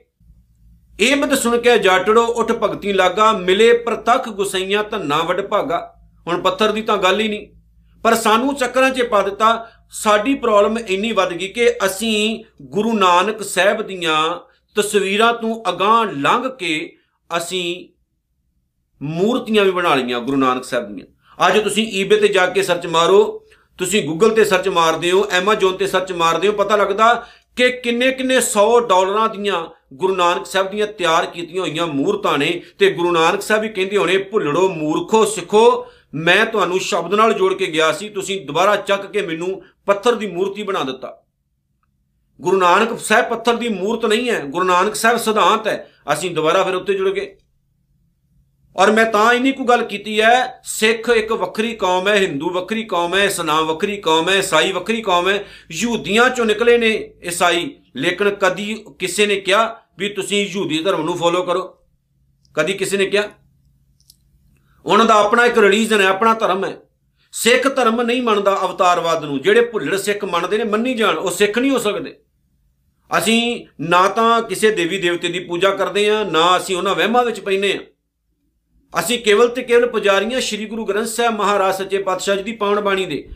ਇਹ 0.99 1.15
ਮਤ 1.15 1.33
ਸੁਣ 1.33 1.57
ਕੇ 1.57 1.77
ਜਾਟੜੋ 1.77 2.25
ਉਠ 2.25 2.51
ਭਗਤੀ 2.51 2.93
ਲਾਗਾ, 2.93 3.31
ਮਿਲੇ 3.31 3.73
ਪ੍ਰਤੱਖ 3.73 4.29
ਗੁਸਈਆਂ, 4.29 4.83
ਧੰਨਾ 4.83 5.17
ਵਡ 5.17 5.41
ਭਾਗਾ। 5.41 5.95
ਹੁਣ 6.27 6.41
ਪੱਥਰ 6.41 6.71
ਦੀ 6.71 6.81
ਤਾਂ 6.81 6.97
ਗੱਲ 6.97 7.19
ਹੀ 7.19 7.27
ਨਹੀਂ। 7.27 7.54
ਪਰ 8.05 8.15
ਸਾਨੂੰ 8.15 8.53
ਚੱਕਰਾਂ 8.55 8.89
'ਚ 8.89 9.01
ਪਾ 9.01 9.21
ਦਿੱਤਾ, 9.21 9.67
ਸਾਡੀ 9.91 10.33
ਪ੍ਰੋਬਲਮ 10.35 10.77
ਇੰਨੀ 10.79 11.11
ਵੱਧ 11.11 11.31
ਗਈ 11.33 11.47
ਕਿ 11.47 11.69
ਅਸੀਂ 11.85 12.43
ਗੁਰੂ 12.73 12.91
ਨਾਨਕ 12.93 13.41
ਸਾਹਿਬ 13.43 13.81
ਦੀਆਂ 13.81 14.17
ਤਸਵੀਰਾਂ 14.75 15.33
ਤੋਂ 15.33 15.55
ਅਗਾਹ 15.69 16.11
ਲੰਘ 16.17 16.47
ਕੇ 16.59 16.75
ਅਸੀਂ 17.29 17.87
ਮੂਰਤੀਆਂ 19.01 19.63
ਵੀ 19.65 19.71
ਬਣਾ 19.71 19.95
ਲਈਆਂ 19.95 20.19
ਗੁਰੂ 20.21 20.37
ਨਾਨਕ 20.37 20.63
ਸਾਹਿਬ 20.63 20.93
ਦੀਆਂ। 20.95 21.47
ਅੱਜ 21.47 21.59
ਤੁਸੀਂ 21.59 21.87
ਈਬੇ 22.01 22.17
ਤੇ 22.17 22.27
ਜਾ 22.27 22.45
ਕੇ 22.47 22.63
ਸਰਚ 22.63 22.85
ਮਾਰੋ, 22.87 23.23
ਤੁਸੀਂ 23.79 24.03
ਗੂਗਲ 24.07 24.35
ਤੇ 24.35 24.45
ਸਰਚ 24.45 24.69
ਮਾਰਦੇ 24.69 25.11
ਹੋ 25.11 25.25
ਐਮਾਜ਼ਨ 25.31 25.77
ਤੇ 25.77 25.87
ਸਰਚ 25.87 26.11
ਮਾਰਦੇ 26.11 26.47
ਹੋ, 26.47 26.53
ਪਤਾ 26.53 26.75
ਲੱਗਦਾ 26.75 27.13
ਕਿ 27.57 27.69
ਕਿੰਨੇ 27.71 28.11
ਕਿੰਨੇ 28.11 28.37
100 28.37 28.79
ਡਾਲਰਾਂ 28.87 29.27
ਦੀਆਂ 29.29 29.65
ਗੁਰੂ 29.93 30.15
ਨਾਨਕ 30.15 30.45
ਸਾਹਿਬ 30.45 30.69
ਦੀਆਂ 30.71 30.87
ਤਿਆਰ 30.87 31.25
ਕੀਤੀਆਂ 31.25 31.61
ਹੋਈਆਂ 31.61 31.87
ਮੂਰਤਾਂ 31.87 32.37
ਨੇ 32.37 32.61
ਤੇ 32.79 32.89
ਗੁਰੂ 32.93 33.11
ਨਾਨਕ 33.11 33.41
ਸਾਹਿਬ 33.41 33.61
ਵੀ 33.61 33.69
ਕਹਿੰਦੇ 33.69 33.97
ਹੋਣੇ, 33.97 34.17
ਭੁੱਲੜੋ 34.17 34.67
ਮੂਰਖੋ 34.69 35.25
ਸਿੱਖੋ 35.25 35.65
ਮੈਂ 36.13 36.45
ਤੁਹਾਨੂੰ 36.45 36.79
ਸ਼ਬਦ 36.79 37.13
ਨਾਲ 37.13 37.33
ਜੋੜ 37.33 37.53
ਕੇ 37.53 37.65
ਗਿਆ 37.65 37.91
ਸੀ, 37.91 38.09
ਤੁਸੀਂ 38.09 38.45
ਦੁਬਾਰਾ 38.45 38.75
ਚੱਕ 38.75 39.11
ਕੇ 39.11 39.21
ਮੈਨੂੰ 39.21 39.61
ਪੱਥਰ 39.85 40.15
ਦੀ 40.15 40.27
ਮੂਰਤੀ 40.27 40.63
ਬਣਾ 40.63 40.83
ਦਿੱਤਾ। 40.83 41.23
ਗੁਰੂ 42.41 42.57
ਨਾਨਕ 42.57 42.99
ਸਾਹਿਬ 42.99 43.25
ਪੱਥਰ 43.25 43.55
ਦੀ 43.55 43.69
ਮੂਰਤ 43.69 44.05
ਨਹੀਂ 44.05 44.29
ਹੈ, 44.29 44.39
ਗੁਰੂ 44.39 44.65
ਨਾਨਕ 44.65 44.95
ਸਾਹਿਬ 44.95 45.17
ਸਿਧਾਂਤ 45.17 45.67
ਹੈ, 45.67 45.91
ਅਸੀਂ 46.13 46.31
ਦੁਬਾਰਾ 46.31 46.63
ਫਿਰ 46.63 46.75
ਉੱਤੇ 46.75 46.93
ਜੁੜ 46.93 47.09
ਗਏ। 47.09 47.37
ਔਰ 48.75 48.91
ਮੈਂ 48.91 49.05
ਤਾਂ 49.05 49.33
ਇਨੀ 49.33 49.51
ਕੋ 49.51 49.63
ਗੱਲ 49.63 49.83
ਕੀਤੀ 49.83 50.21
ਹੈ, 50.21 50.61
ਸਿੱਖ 50.63 51.09
ਇੱਕ 51.09 51.31
ਵੱਖਰੀ 51.31 51.75
ਕੌਮ 51.75 52.07
ਹੈ, 52.07 52.15
ਹਿੰਦੂ 52.15 52.49
ਵੱਖਰੀ 52.49 52.83
ਕੌਮ 52.83 53.15
ਹੈ, 53.15 53.23
ਇਸਲਾਮ 53.23 53.65
ਵੱਖਰੀ 53.65 53.97
ਕੌਮ 53.97 54.29
ਹੈ, 54.29 54.37
ਈਸਾਈ 54.37 54.71
ਵੱਖਰੀ 54.71 55.01
ਕੌਮ 55.01 55.29
ਹੈ, 55.29 55.45
ਯਹੂਦੀਆਂ 55.71 56.29
ਚੋਂ 56.29 56.45
ਨਿਕਲੇ 56.45 56.77
ਨੇ 56.77 57.13
ਈਸਾਈ। 57.23 57.75
ਲੇਕਿਨ 57.95 58.29
ਕਦੀ 58.29 58.85
ਕਿਸੇ 58.99 59.25
ਨੇ 59.25 59.35
ਕਿਹਾ 59.35 59.81
ਵੀ 59.97 60.09
ਤੁਸੀਂ 60.09 60.47
ਯਹੂਦੀ 60.47 60.83
ਧਰਮ 60.83 61.01
ਨੂੰ 61.01 61.17
ਫੋਲੋ 61.17 61.43
ਕਰੋ। 61.43 61.77
ਕਦੀ 62.55 62.73
ਕਿਸੇ 62.73 62.97
ਨੇ 62.97 63.05
ਕਿਹਾ? 63.05 63.23
ਉਹਨਾਂ 64.85 65.05
ਦਾ 65.05 65.13
ਆਪਣਾ 65.13 65.45
ਇੱਕ 65.45 65.57
ਰਿਲੀਜਨ 65.57 66.01
ਹੈ, 66.01 66.07
ਆਪਣਾ 66.07 66.33
ਧਰਮ 66.33 66.65
ਹੈ। 66.65 66.77
ਸਿੱਖ 67.31 67.75
ਧਰਮ 67.75 68.01
ਨਹੀਂ 68.01 68.21
ਮੰਨਦਾ 68.21 68.59
ਅਵਤਾਰਵਾਦ 68.65 69.23
ਨੂੰ। 69.23 69.41
ਜਿਹੜੇ 69.41 69.61
ਭੁੱਲੜ 69.61 69.95
ਸਿੱਖ 69.95 70.25
ਮੰਨਦੇ 70.25 70.57
ਨੇ, 70.57 70.63
ਮੰਨੀ 70.63 70.93
ਜਾਣ, 70.93 71.17
ਉਹ 71.17 71.31
ਸਿੱਖ 71.31 71.57
ਨਹੀਂ 71.59 71.71
ਹੋ 71.71 71.77
ਸਕਦੇ। 71.77 72.19
ਅਸੀਂ 73.17 73.65
ਨਾ 73.81 74.07
ਤਾਂ 74.07 74.41
ਕਿਸੇ 74.41 74.71
ਦੇਵੀ 74.71 74.97
ਦੇਵਤੇ 74.97 75.27
ਦੀ 75.27 75.39
ਪੂਜਾ 75.39 75.69
ਕਰਦੇ 75.69 76.09
ਆ 76.09 76.23
ਨਾ 76.23 76.57
ਅਸੀਂ 76.57 76.75
ਉਹਨਾਂ 76.75 76.95
ਵਹਿਮਾਂ 76.95 77.23
ਵਿੱਚ 77.25 77.39
ਪੈਨੇ 77.39 77.71
ਆ 77.73 77.79
ਅਸੀਂ 78.99 79.19
ਕੇਵਲ 79.19 79.47
ਤੇ 79.47 79.61
ਕੇਵਲ 79.61 79.87
ਪੁਜਾਰੀਆਂ 79.87 80.41
ਸ੍ਰੀ 80.41 80.65
ਗੁਰੂ 80.65 80.85
ਗ੍ਰੰਥ 80.85 81.07
ਸਾਹਿਬ 81.07 81.33
ਮਹਾਰਾਜ 81.33 81.75
ਸੱਚੇ 81.75 81.97
ਪਾਤਸ਼ਾਹ 81.97 82.35
ਜੀ 82.35 82.43
ਦੀ 82.43 82.51
ਪਾਵਨ 82.51 82.79
ਬਾਣੀ 82.79 83.05
ਦੇ। 83.05 83.29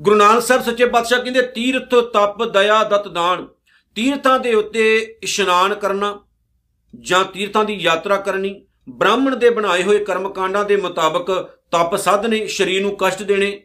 ਗੁਰੂ 0.00 0.16
ਨਾਨਕ 0.16 0.42
ਸਾਹਿਬ 0.42 0.62
ਸੱਚੇ 0.62 0.86
ਪਾਤਸ਼ਾਹ 0.86 1.20
ਕਹਿੰਦੇ, 1.20 1.42
ਤੀਰਥ, 1.42 1.94
ਤਪ, 1.94 2.44
ਦਇਆ, 2.44 2.82
ਦਤ, 2.84 3.08
ਦਾਨ। 3.08 3.46
ਤੀਰਥਾਂ 3.94 4.40
ਦੇ 4.40 4.54
ਉੱਤੇ 4.54 5.16
ਇਸ਼ਨਾਨ 5.22 5.74
ਕਰਨਾ 5.74 6.20
ਜਾਂ 7.00 7.24
ਤੀਰਥਾਂ 7.24 7.64
ਦੀ 7.64 7.74
ਯਾਤਰਾ 7.74 8.16
ਕਰਨੀ 8.16 8.66
ਬ੍ਰਾਹਮਣ 8.88 9.36
ਦੇ 9.36 9.50
ਬਣਾਏ 9.50 9.82
ਹੋਏ 9.82 10.04
ਕਰਮ 10.04 10.28
ਕਾਂਡਾਂ 10.28 10.64
ਦੇ 10.64 10.76
ਮੁਤਾਬਕ 10.76 11.58
ਤਪ 11.70 11.96
ਸਾਧਨੇ 11.96 12.46
ਸਰੀਰ 12.46 12.82
ਨੂੰ 12.82 12.96
ਕਸ਼ਟ 13.00 13.22
ਦੇਣੇ। 13.22 13.62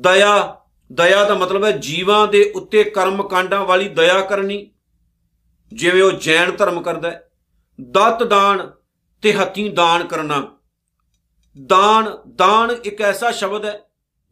ਦਇਆ 0.00 0.60
ਦਇਆ 0.92 1.24
ਦਾ 1.24 1.34
ਮਤਲਬ 1.34 1.64
ਹੈ 1.64 1.70
ਜੀਵਾਂ 1.70 2.26
ਦੇ 2.26 2.52
ਉੱਤੇ 2.54 2.84
ਕਰਮ 2.84 3.28
ਕਾਂਡਾਂ 3.28 3.64
ਵਾਲੀ 3.64 3.88
ਦਇਆ 3.88 4.20
ਕਰਨੀ। 4.20 4.70
ਜਿਵੇਂ 5.72 6.02
ਉਹ 6.02 6.12
ਜੈਨ 6.12 6.56
ਧਰਮ 6.56 6.82
ਕਰਦਾ 6.82 7.10
ਹੈ। 7.10 7.30
ਦਤ 7.80 8.22
ਦਾਨ 8.22 8.70
ਤੇ 9.22 9.32
ਹੱਥੀਂ 9.32 9.70
ਦਾਨ 9.70 10.06
ਕਰਨਾ। 10.06 10.58
ਦਾਨ 11.66 12.18
ਦਾਨ 12.34 12.70
ਇੱਕ 12.84 13.02
ਐਸਾ 13.02 13.30
ਸ਼ਬਦ 13.30 13.64
ਹੈ 13.64 13.80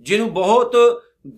ਜਿਹਨੂੰ 0.01 0.35
ਬਹੁਤ 0.35 0.77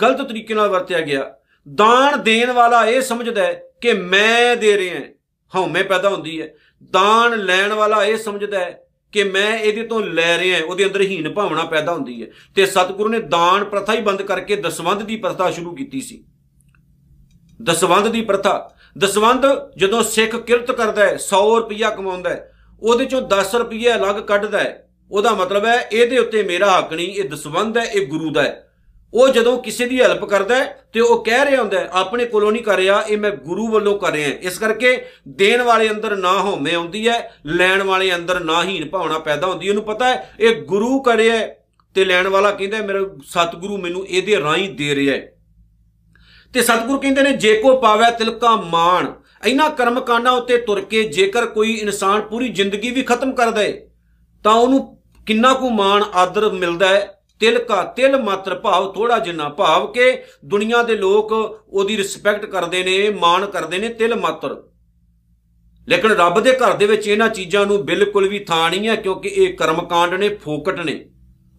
ਗਲਤ 0.02 0.22
ਤਰੀਕੇ 0.22 0.54
ਨਾਲ 0.54 0.68
ਵਰਤਿਆ 0.68 1.00
ਗਿਆ। 1.00 1.34
ਦਾਨ 1.74 2.22
ਦੇਣ 2.22 2.52
ਵਾਲਾ 2.52 2.86
ਇਹ 2.86 3.00
ਸਮਝਦਾ 3.00 3.46
ਹੈ 3.46 3.62
ਕਿ 3.80 3.92
ਮੈਂ 3.92 4.56
ਦੇ 4.56 4.78
ਰਿਹਾ 4.78 5.00
ਹਾਂ। 5.00 5.14
ਹਉਮੈ 5.56 5.82
ਪੈਦਾ 5.82 6.08
ਹੁੰਦੀ 6.08 6.42
ਹੈ। 6.42 6.54
ਦਾਨ 6.90 7.38
ਲੈਣ 7.38 7.72
ਵਾਲਾ 7.72 8.04
ਇਹ 8.04 8.16
ਸਮਝਦਾ 8.16 8.58
ਹੈ 8.58 8.82
ਕਿ 9.12 9.24
ਮੈਂ 9.24 9.58
ਇਹਦੇ 9.58 9.82
ਤੋਂ 9.82 10.00
ਲੈ 10.00 10.38
ਰਿਹਾ 10.38 10.64
ਉਹਦੇ 10.64 10.86
ਅੰਦਰ 10.86 11.00
ਹੀਨ 11.00 11.32
ਭਾਵਨਾ 11.32 11.64
ਪੈਦਾ 11.64 11.92
ਹੁੰਦੀ 11.92 12.22
ਹੈ। 12.22 12.26
ਤੇ 12.54 12.66
ਸਤਿਗੁਰੂ 12.66 13.08
ਨੇ 13.08 13.18
ਦਾਨ 13.18 13.64
ਪ੍ਰਥਾ 13.64 13.92
ਹੀ 13.92 14.00
ਬੰਦ 14.00 14.22
ਕਰਕੇ 14.22 14.56
ਦਸਵੰਦ 14.56 15.02
ਦੀ 15.02 15.16
ਪ੍ਰਥਾ 15.16 15.50
ਸ਼ੁਰੂ 15.50 15.74
ਕੀਤੀ 15.74 16.00
ਸੀ। 16.00 16.24
ਦਸਵੰਦ 17.62 18.08
ਦੀ 18.08 18.20
ਪ੍ਰਥਾ। 18.20 18.70
ਦਸਵੰਦ 18.98 19.46
ਜਦੋਂ 19.76 20.02
ਸਿੱਖ 20.02 20.36
ਕਿਰਤ 20.36 20.72
ਕਰਦਾ 20.72 21.06
ਹੈ 21.06 21.16
100 21.16 21.58
ਰੁਪਇਆ 21.58 21.90
ਕਮਾਉਂਦਾ 21.90 22.30
ਹੈ, 22.30 22.52
ਉਹਦੇ 22.80 23.04
ਚੋਂ 23.04 23.22
10 23.22 23.54
ਰੁਪਏ 23.54 23.92
ਅਲੱਗ 23.92 24.16
ਕੱਢਦਾ 24.16 24.58
ਹੈ। 24.58 24.88
ਉਹਦਾ 25.10 25.34
ਮਤਲਬ 25.34 25.64
ਹੈ, 25.64 25.88
ਇਹਦੇ 25.92 26.18
ਉੱਤੇ 26.18 26.42
ਮੇਰਾ 26.42 26.78
ਹੱਕ 26.78 26.92
ਨਹੀਂ, 26.92 27.12
ਇਹ 27.12 27.28
ਦਸਵੰਦ 27.28 27.78
ਹੈ, 27.78 27.82
ਇਹ 27.82 28.06
ਗੁਰੂ 28.06 28.32
ਦਾ 28.32 28.42
ਹੈ। 28.42 28.69
ਉਹ 29.14 29.28
ਜਦੋਂ 29.28 29.56
ਕਿਸੇ 29.62 29.86
ਦੀ 29.86 30.00
ਹੈਲਪ 30.00 30.24
ਕਰਦਾ 30.24 30.64
ਤੇ 30.92 31.00
ਉਹ 31.00 31.24
ਕਹਿ 31.24 31.44
ਰਿਹਾ 31.44 31.60
ਹੁੰਦਾ 31.60 31.88
ਆਪਣੇ 31.92 32.24
ਕੋਲੋਂ 32.24 32.52
ਨਹੀਂ 32.52 32.62
ਕਰ 32.62 32.76
ਰਿਹਾ, 32.76 33.00
ਇਹ 33.02 33.18
ਮੈਂ 33.18 33.30
ਗੁਰੂ 33.30 33.68
ਵੱਲੋਂ 33.68 33.98
ਕਰ 33.98 34.12
ਰਿਹਾ 34.12 34.28
ਇਸ 34.28 34.58
ਕਰਕੇ 34.58 34.96
ਦੇਣ 35.28 35.62
ਵਾਲੇ 35.62 35.90
ਅੰਦਰ 35.90 36.16
ਨਾ 36.16 36.32
ਹੋਮੇ 36.32 36.74
ਆਉਂਦੀ 36.74 37.08
ਹੈ, 37.08 37.32
ਲੈਣ 37.46 37.82
ਵਾਲੇ 37.82 38.14
ਅੰਦਰ 38.14 38.40
ਨਾ 38.40 38.62
ਹੀਨ 38.64 38.88
ਭਾਵਨਾ 38.88 39.18
ਪੈਦਾ 39.18 39.46
ਹੁੰਦੀ 39.46 39.68
ਇਹਨੂੰ 39.68 39.84
ਪਤਾ 39.84 40.08
ਹੈ, 40.08 40.34
ਇਹ 40.40 40.62
ਗੁਰੂ 40.62 41.00
ਕਰਿਆ 41.00 41.48
ਤੇ 41.96 42.04
ਲੈਣ 42.04 42.28
ਵਾਲਾ 42.28 42.50
ਕਹਿੰਦਾ 42.50 42.78
ਮੇਰਾ 42.78 43.00
ਸਤਿਗੁਰੂ 43.26 43.76
ਮੈਨੂੰ 43.76 44.06
ਇਹਦੇ 44.06 44.40
ਰਾਹੀਂ 44.40 44.68
ਦੇ 44.74 44.94
ਰਿਹਾ 44.94 45.16
ਹੈ। 45.16 45.32
ਤੇ 46.54 46.62
ਸਤਿਗੁਰੂ 46.62 46.98
ਕਹਿੰਦੇ 46.98 47.22
ਨੇ, 47.22 47.32
ਜੇ 47.32 47.56
ਕੋ 47.56 47.76
ਪਾਵੈ 47.76 48.10
ਤਿਲਕਾ 48.10 48.54
ਮਾਣ। 48.56 49.06
ਇਹਨਾਂ 49.46 49.70
ਕਰਮ 49.70 50.00
ਕਾਂਡਾਂ 50.00 50.32
ਉੱਤੇ 50.32 50.56
ਤੁਰ 50.56 50.80
ਕੇ 50.80 51.02
ਜੇਕਰ 51.02 51.46
ਕੋਈ 51.46 51.72
ਇਨਸਾਨ 51.72 52.20
ਪੂਰੀ 52.20 52.48
ਜ਼ਿੰਦਗੀ 52.48 52.90
ਵੀ 52.90 53.02
ਖਤਮ 53.02 53.32
ਕਰ 53.32 53.50
ਦੇ 53.50 53.88
ਤਾਂ 54.44 54.52
ਉਹਨੂੰ 54.52 54.98
ਕਿੰਨਾ 55.26 55.52
ਕੁ 55.54 55.70
ਮਾਣ, 55.70 56.04
ਆਦਰ 56.14 56.48
ਮਿਲਦਾ 56.50 56.88
ਹੈ। 56.88 57.19
ਤਿਲ 57.40 57.58
ਕਾ 57.58 57.84
ਤਿਲ 57.84 58.22
ਮਾਤਰ 58.22 58.54
ਭਾਵ 58.54 58.92
ਥੋੜਾ 58.92 59.18
ਜਿੰਨਾ 59.18 59.48
ਭਾਵ 59.48 59.92
ਕਿ 59.92 60.22
ਦੁਨੀਆ 60.44 60.82
ਦੇ 60.82 60.96
ਲੋਕ 60.96 61.32
ਉਹਦੀ 61.68 61.96
ਰਿਸਪੈਕਟ 61.96 62.46
ਕਰਦੇ 62.46 62.84
ਨੇ, 62.84 63.10
ਮਾਣ 63.10 63.46
ਕਰਦੇ 63.46 63.78
ਨੇ 63.78 63.88
ਤਿਲ 63.88 64.14
ਮਾਤਰ। 64.14 64.62
ਲੇਕਿਨ 65.88 66.10
ਰੱਬ 66.10 66.40
ਦੇ 66.40 66.52
ਘਰ 66.52 66.76
ਦੇ 66.76 66.86
ਵਿੱਚ 66.86 67.08
ਇਹਨਾਂ 67.08 67.28
ਚੀਜ਼ਾਂ 67.28 67.66
ਨੂੰ 67.66 67.86
ਬਿਲਕੁਲ 67.86 68.28
ਵੀ 68.28 68.38
ਥਾਂ 68.38 68.70
ਨਹੀਂ 68.70 68.88
ਹੈ 68.88 68.96
ਕਿਉਂਕਿ 68.96 69.28
ਇਹ 69.28 69.54
ਕਰਮਕਾਂਡ 69.54 70.14
ਨੇ, 70.14 70.28
ਫੋਕਟ 70.28 70.80
ਨੇ। 70.80 71.10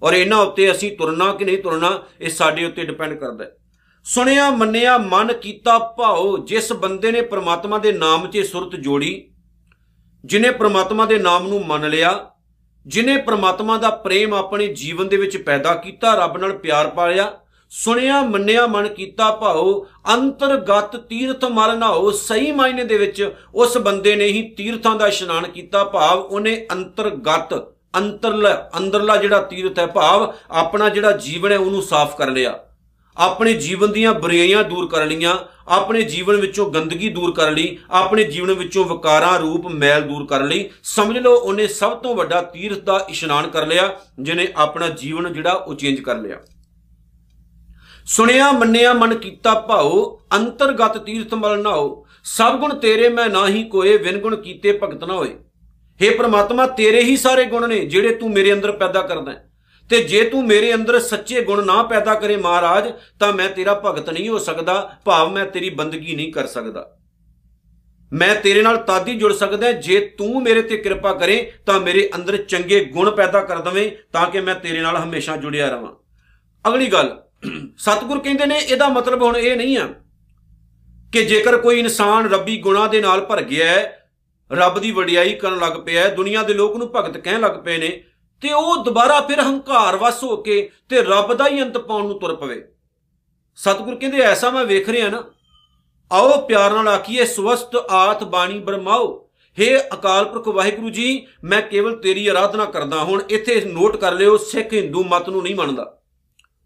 ਔਰ 0.04 0.14
ਇਹਨਾਂ 0.14 0.38
ਉੱਤੇ 0.38 0.72
ਅਸੀਂ 0.72 0.98
ਤੁਰਨਾ 0.98 1.34
ਕਿ 1.34 1.46
ਨਹੀਂ 1.46 1.58
ਤੁਰਨਾ, 1.58 2.04
ਇਹ 2.22 2.30
ਸਾਡੇ 2.30 2.66
ਉੱਤੇ 2.66 2.84
ਡਿਪੈਂਡ 2.84 3.14
ਕਰਦਾ 3.14 3.46
ਹੈ। 3.46 3.56
ਸੁਣਿਆ, 4.04 4.50
ਮੰਨਿਆ, 4.50 4.98
ਮਨ 4.98 5.34
ਕੀਤਾ 5.34 5.80
ਭਾਉ, 5.80 6.38
ਜਿਸ 6.38 6.74
ਬੰਦੇ 6.74 7.12
ਨੇ 7.12 7.22
ਪ੍ਰਮਾਤਮਾ 7.22 7.78
ਦੇ 7.78 7.92
ਨਾਮ 7.92 8.28
'ਚ 8.28 8.38
ਸੁਰਤ 8.38 8.76
ਜੋੜੀ, 8.76 9.32
ਜਿਨੇ 10.26 10.52
ਪ੍ਰਮਾਤਮਾ 10.52 11.06
ਦੇ 11.06 11.18
ਨਾਮ 11.18 11.48
ਨੂੰ 11.48 11.68
ਮੰਨ 11.68 11.90
ਲਿਆ 11.90 12.31
ਜਿਨੇ 12.88 13.18
ਪ੍ਰਮਾਤਮਾ 13.18 13.78
ਦਾ 13.78 13.90
ਪ੍ਰੇਮ 13.90 14.34
ਆਪਣੇ 14.34 14.68
ਜੀਵਨ 14.68 15.08
ਦੇ 15.08 15.18
ਵਿੱਚ 15.18 15.38
ਪੈਦਾ 15.38 15.74
ਕੀਤਾ, 15.74 16.16
ਰੱਬ 16.16 16.38
ਨਾਲ 16.38 16.54
ਪਿਆਰ 16.54 16.88
ਪਾਲਿਆ 16.88 17.32
ਸੁਣਿਆ, 17.70 18.22
ਮੰਨਿਆ, 18.22 18.68
ਮਨ 18.68 18.88
ਕੀਤਾ, 18.88 19.32
ਭਾਉ, 19.32 19.86
ਅੰਤਰਗਤ 20.14 20.96
ਤੀਰਥ 20.98 21.46
ਮਲ 21.46 21.78
ਨਾਓ 21.78 22.12
ਸਹੀ 22.12 22.52
ਮਾਇਨੇ 22.52 22.84
ਦੇ 22.84 22.98
ਵਿੱਚ 22.98 23.34
ਉਸ 23.56 23.78
ਬੰਦੇ 23.78 24.16
ਨੇ 24.16 24.26
ਹੀ 24.26 24.42
ਤੀਰਥਾਂ 24.50 24.96
ਦਾ 24.96 25.08
ਇਸ਼ਨਾਨ 25.08 25.48
ਕੀਤਾ, 25.48 25.84
ਭਾਵ 25.84 26.20
ਉਹਨੇ 26.20 26.68
ਅੰਤਰਗਤ, 26.72 27.54
ਅੰਤਰਲਾ, 27.98 28.70
ਅੰਦਰਲਾ 28.78 29.16
ਜਿਹੜਾ 29.16 29.42
ਤੀਰਥ 29.42 29.80
ਹੈ, 29.80 29.86
ਭਾਵ 29.86 30.34
ਆਪਣਾ 30.52 30.90
ਜਿਹੜਾ 30.90 31.12
ਜੀਵਨ 31.12 31.52
ਹੈ, 31.52 31.58
ਉਹਨੂੰ 31.58 31.82
ਸਾਫ਼ 31.82 32.18
ਕਰ 32.18 32.30
ਲਿਆ। 32.30 32.60
ਆਪਣੇ 33.18 33.54
ਜੀਵਨ 33.54 33.92
ਦੀਆਂ 33.92 34.14
ਬੁਰਾਈਆਂ 34.14 34.64
ਦੂਰ 34.64 34.88
ਕਰ 34.88 35.06
ਲਈਆਂ, 35.06 35.38
ਆਪਣੇ 35.68 36.02
ਜੀਵਨ 36.02 36.36
ਵਿੱਚੋਂ 36.36 36.72
ਗੰਦਗੀ 36.72 37.10
ਦੂਰ 37.10 37.34
ਕਰ 37.34 37.52
ਲਈ, 37.52 37.78
ਆਪਣੇ 37.92 38.24
ਜੀਵਨ 38.24 38.54
ਵਿੱਚੋਂ 38.54 38.86
ਵਿਕਾਰਾਂ 38.86 39.40
ਰੂਪ 39.40 39.68
ਮੈਲ 39.68 40.02
ਦੂਰ 40.02 40.26
ਕਰ 40.26 40.44
ਲਈ, 40.44 40.70
ਸਮਝ 40.84 41.18
ਲਓ 41.18 41.36
ਉਹਨੇ 41.36 41.68
ਸਭ 41.68 41.98
ਤੋਂ 41.98 42.16
ਵੱਡਾ 42.16 42.42
ਤੀਰਥ 42.42 42.78
ਦਾ 42.78 43.06
ਇਸ਼ਨਾਨ 43.10 43.48
ਕਰ 43.48 43.68
ਲਿਆ 43.68 44.00
ਜਿਨੇ 44.20 44.48
ਆਪਣਾ 44.56 44.88
ਜੀਵਨ 44.88 45.34
ਜਿਹੜਾ 45.34 45.52
ਉਹ 45.52 45.76
ਚੇਂਜ 45.76 46.00
ਕਰ 46.00 46.18
ਲਿਆ। 46.18 46.38
ਸੁਣਿਆ, 48.06 48.52
ਮੰਨਿਆ, 48.52 48.94
ਮਨ 48.94 49.16
ਕੀਤਾ, 49.16 49.54
ਭਾਉ, 49.54 50.20
ਅੰਤਰਗਤ 50.36 50.98
ਤੀਰਥ 50.98 51.34
ਮਲ 51.34 51.62
ਨਾਓ 51.62 52.06
ਸਭ 52.24 52.60
ਗੁਣ 52.60 52.74
ਤੇਰੇ 52.74 53.10
ਮੈਂ 53.10 53.30
ਨਾਹੀ 53.30 53.64
ਕੋਏ, 53.64 53.98
ਵਿਨ 53.98 54.18
ਗੁਣ 54.18 54.36
ਕੀਤੇ 54.36 54.80
ਭਗਤ 54.84 55.04
ਨਾ 55.04 55.14
ਹੋਏ। 55.14 55.36
हे 56.02 56.18
ਪ੍ਰਮਾਤਮਾ, 56.18 56.68
ਤੇਰੇ 56.68 57.04
ਹੀ 57.04 57.18
ਸਾਰੇ 57.18 57.46
ਗੁਣ 57.46 57.70
ਨੇ, 57.70 57.80
ਜਿਹੜੇ 57.80 58.16
ਤੂੰ 58.16 58.32
ਮੇਰੇ 58.32 58.54
ਅੰਦਰ 58.54 58.72
ਪੈਦਾ 58.72 59.02
ਕਰਦਾ 59.02 59.32
ਹੈ। 59.32 59.51
ਤੇ 59.92 60.04
ਜੇ 60.04 60.24
ਤੂੰ 60.24 60.46
ਮੇਰੇ 60.48 60.74
ਅੰਦਰ 60.74 61.00
ਸੱਚੇ 61.00 61.42
ਗੁਣ 61.42 61.66
ਨਾ 61.66 61.84
ਪੈਦਾ 61.84 62.14
ਕਰੇ 62.16 62.38
ਮਹਾਰਾਜ, 62.38 62.94
ਤਾਂ 63.20 63.34
ਮੈਂ 63.34 63.50
ਤੇਰਾ 63.50 63.82
ਭਗਤ 63.86 64.10
ਨਹੀਂ 64.10 64.30
ਹੋ 64.30 64.38
ਸਕਦਾ, 64.38 64.98
ਭਾਵ 65.06 65.32
ਮੈਂ 65.32 65.46
ਤੇਰੀ 65.46 65.70
ਬੰਦਗੀ 65.70 66.16
ਨਹੀਂ 66.16 66.34
ਕਰ 66.34 66.48
ਸਕਦਾ। 66.48 66.98
ਮੈਂ 68.14 68.36
ਤੇਰੇ 68.36 68.62
ਨਾਲ 68.62 68.78
ਤਾਦੀ 68.78 69.16
ਜੁੜ 69.16 69.34
ਸਕਦਾ 69.34 69.72
ਜੇ 69.72 70.00
ਤੂੰ 70.00 70.44
ਮੇਰੇ 70.44 70.62
ਤੇ 70.62 70.78
ਕਿਰਪਾ 70.78 71.14
ਕਰੇ, 71.14 71.54
ਤਾਂ 71.66 71.80
ਮੇਰੇ 71.80 72.10
ਅੰਦਰ 72.16 72.38
ਚੰਗੇ 72.38 72.86
ਗੁਣ 72.86 73.12
ਪੈਦਾ 73.12 73.42
ਕਰ 73.42 73.58
ਦਵੇਂ, 73.58 73.92
ਤਾਂ 74.14 74.28
ਕਿ 74.28 74.42
ਮੈਂ 74.42 74.56
ਤੇਰੇ 74.56 74.82
ਨਾਲ 74.82 74.98
ਹਮੇਸ਼ਾ 74.98 75.38
ਜੁੜਿਆ 75.38 75.70
ਰਵਾਂ। 75.70 75.92
ਅਗਲੀ 76.68 76.88
ਗੱਲ, 76.88 77.22
ਸਤਿਗੁਰ 77.78 78.20
ਕਹਿੰਦੇ 78.20 78.46
ਨੇ, 78.46 78.58
ਇਹਦਾ 78.58 78.90
ਮਤਲਬ 78.90 79.22
ਹੁਣ 79.22 79.38
ਇਹ 79.38 79.58
ਨਹੀਂ 79.58 79.78
ਆ 79.78 79.88
ਕਿ 81.14 81.26
ਜੇਕਰ 81.26 81.58
ਕੋਈ 81.58 81.80
ਇਨਸਾਨ 81.80 82.30
ਰੱਬੀ 82.30 82.58
ਗੁਣਾ 82.58 82.88
ਦੇ 82.88 83.02
ਨਾਲ 83.02 83.22
ਭਰ 83.22 83.42
ਗਿਆ 83.42 83.66
ਹੈ, 83.66 84.08
ਰੱਬ 84.52 84.80
ਦੀ 84.80 84.92
ਵਡਿਆਈ 84.92 85.34
ਕਰਨ 85.34 85.60
ਲੱਗ 85.60 85.74
ਪਿਆ 85.86 86.02
ਹੈ, 86.02 86.16
ਦੁਨੀਆ 86.16 86.44
ਦੇ 86.44 86.54
ਲੋਕ 86.54 86.78
ਨੂੰ 86.78 86.92
ਭਗਤ 86.96 87.18
ਕਹਿਣ 87.18 87.40
ਲੱਗ 87.40 87.52
ਪਏ 87.52 87.78
ਨੇ 87.78 88.04
ਤੇ 88.42 88.54
ਉਹ 88.54 88.84
ਦੁਬਾਰਾ 88.84 89.22
ਫਿਰ 89.22 89.40
ਹੰਕਾਰ 89.40 89.96
ਵਸ 89.96 90.24
ਹੋ 90.24 90.38
ਕੇ 90.38 90.70
ਤੇ 90.90 91.02
ਰੱਬ 91.02 91.34
ਦਾ 91.34 91.48
ਹੀ 91.48 91.62
ਅੰਤ 91.62 91.78
ਪਾਉਣ 91.78 92.08
ਨੂੰ 92.08 92.20
ਤੁਰ 92.20 92.36
ਪਵੇ। 92.36 92.64
ਸਤਿਗੁਰ 93.56 93.96
ਕਹਿੰਦੇ, 93.96 94.18
ਐਸਾ 94.18 94.50
ਮੈਂ 94.50 94.66
ਵੇਖ 94.66 94.90
ਰਿਹਾ 94.90 95.10
ਨਾ। 95.10 95.24
ਆਓ 96.12 96.42
ਪਿਆਰ 96.42 96.72
ਨਾਲ 96.72 96.88
ਆਖੀਏ 96.88 97.26
ਸਵਸਤ 97.26 97.76
ਆਤ 97.76 98.24
ਬਾਣੀ 98.24 98.60
ਬਰਮਾਓ। 98.60 99.30
हे 99.58 99.80
ਅਕਾਲ 99.94 100.26
ਪੁਰਖ 100.26 100.48
ਵਾਹਿਗੁਰੂ 100.48 100.90
ਜੀ, 100.90 101.28
ਮੈਂ 101.44 101.62
ਕੇਵਲ 101.62 101.96
ਤੇਰੀ 101.96 102.28
ਆਰਾਧਨਾ 102.28 102.66
ਕਰਦਾ 102.66 103.04
ਹੁਣ 103.04 103.22
ਇੱਥੇ 103.30 103.62
ਨੋਟ 103.66 103.96
ਕਰ 103.96 104.14
ਲਿਓ, 104.14 104.38
ਸਿੱਖ 104.38 104.74
ਹਿੰਦੂ 104.74 105.04
ਮਤ 105.04 105.30
ਨੂੰ 105.30 105.44
ਨਹੀਂ 105.44 105.56
ਮੰਨਦਾ। 105.56 106.02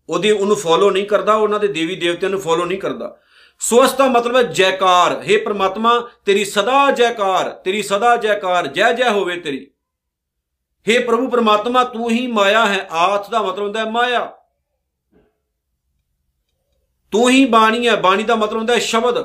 ਉਹਦੀ 0.10 0.32
ਉਹਨੂੰ 0.32 0.56
ਫੋਲੋ 0.56 0.92
ਨਹੀਂ 0.92 1.06
ਕਰਦਾ, 1.06 1.36
ਉਹਨਾਂ 1.36 1.60
ਦੇ 1.60 1.68
ਦੇਵੀ 1.68 1.96
ਦੇਵਤਿਆਂ 1.96 2.32
ਨੂੰ 2.32 2.40
ਫੋਲੋ 2.40 2.66
ਨਹੀਂ 2.66 2.80
ਕਰਦਾ। 2.80 3.18
ਸਵਸਤ 3.60 3.98
ਦਾ 3.98 4.08
ਮਤਲਬ 4.08 4.36
ਹੈ 4.36 4.44
ਜੈਕਾਰ। 4.44 5.24
हे 5.28 5.44
ਪ੍ਰਮਾਤਮਾ, 5.44 6.10
ਤੇਰੀ 6.26 6.46
ਸਦਾ 6.46 6.92
ਜੈਕਾਰ, 6.92 7.50
ਤੇਰੀ 7.50 7.82
ਸਦਾ 7.82 8.16
ਜੈਕਾਰ, 8.18 8.68
ਜੈ 8.68 8.92
ਜੈ 8.92 9.10
ਹੋਵੇ 9.10 9.40
ਤੇਰੀ। 9.40 9.72
हे 10.90 11.06
ਪ੍ਰਭੂ 11.06 11.28
ਪਰਮਾਤਮਾ, 11.28 11.84
ਤੂੰ 11.84 12.10
ਹੀ 12.10 12.28
ਮਾਇਆ 12.28 12.66
ਹੈ। 12.66 12.88
ਆਥ 12.92 13.30
ਦਾ 13.30 13.42
ਮਤਲਬ 13.42 13.64
ਹੁੰਦਾ 13.64 13.80
ਹੈ 13.80 13.90
ਮਾਇਆ। 13.90 14.34
ਤੂੰ 17.12 17.30
ਹੀ 17.30 17.46
ਬਾਣੀ 17.46 17.88
ਹੈ। 17.88 17.96
ਬਾਣੀ 17.96 18.24
ਦਾ 18.24 18.36
ਮਤਲਬ 18.36 18.58
ਹੁੰਦਾ 18.58 18.74
ਹੈ 18.74 18.80
ਸ਼ਬਦ। 18.80 19.24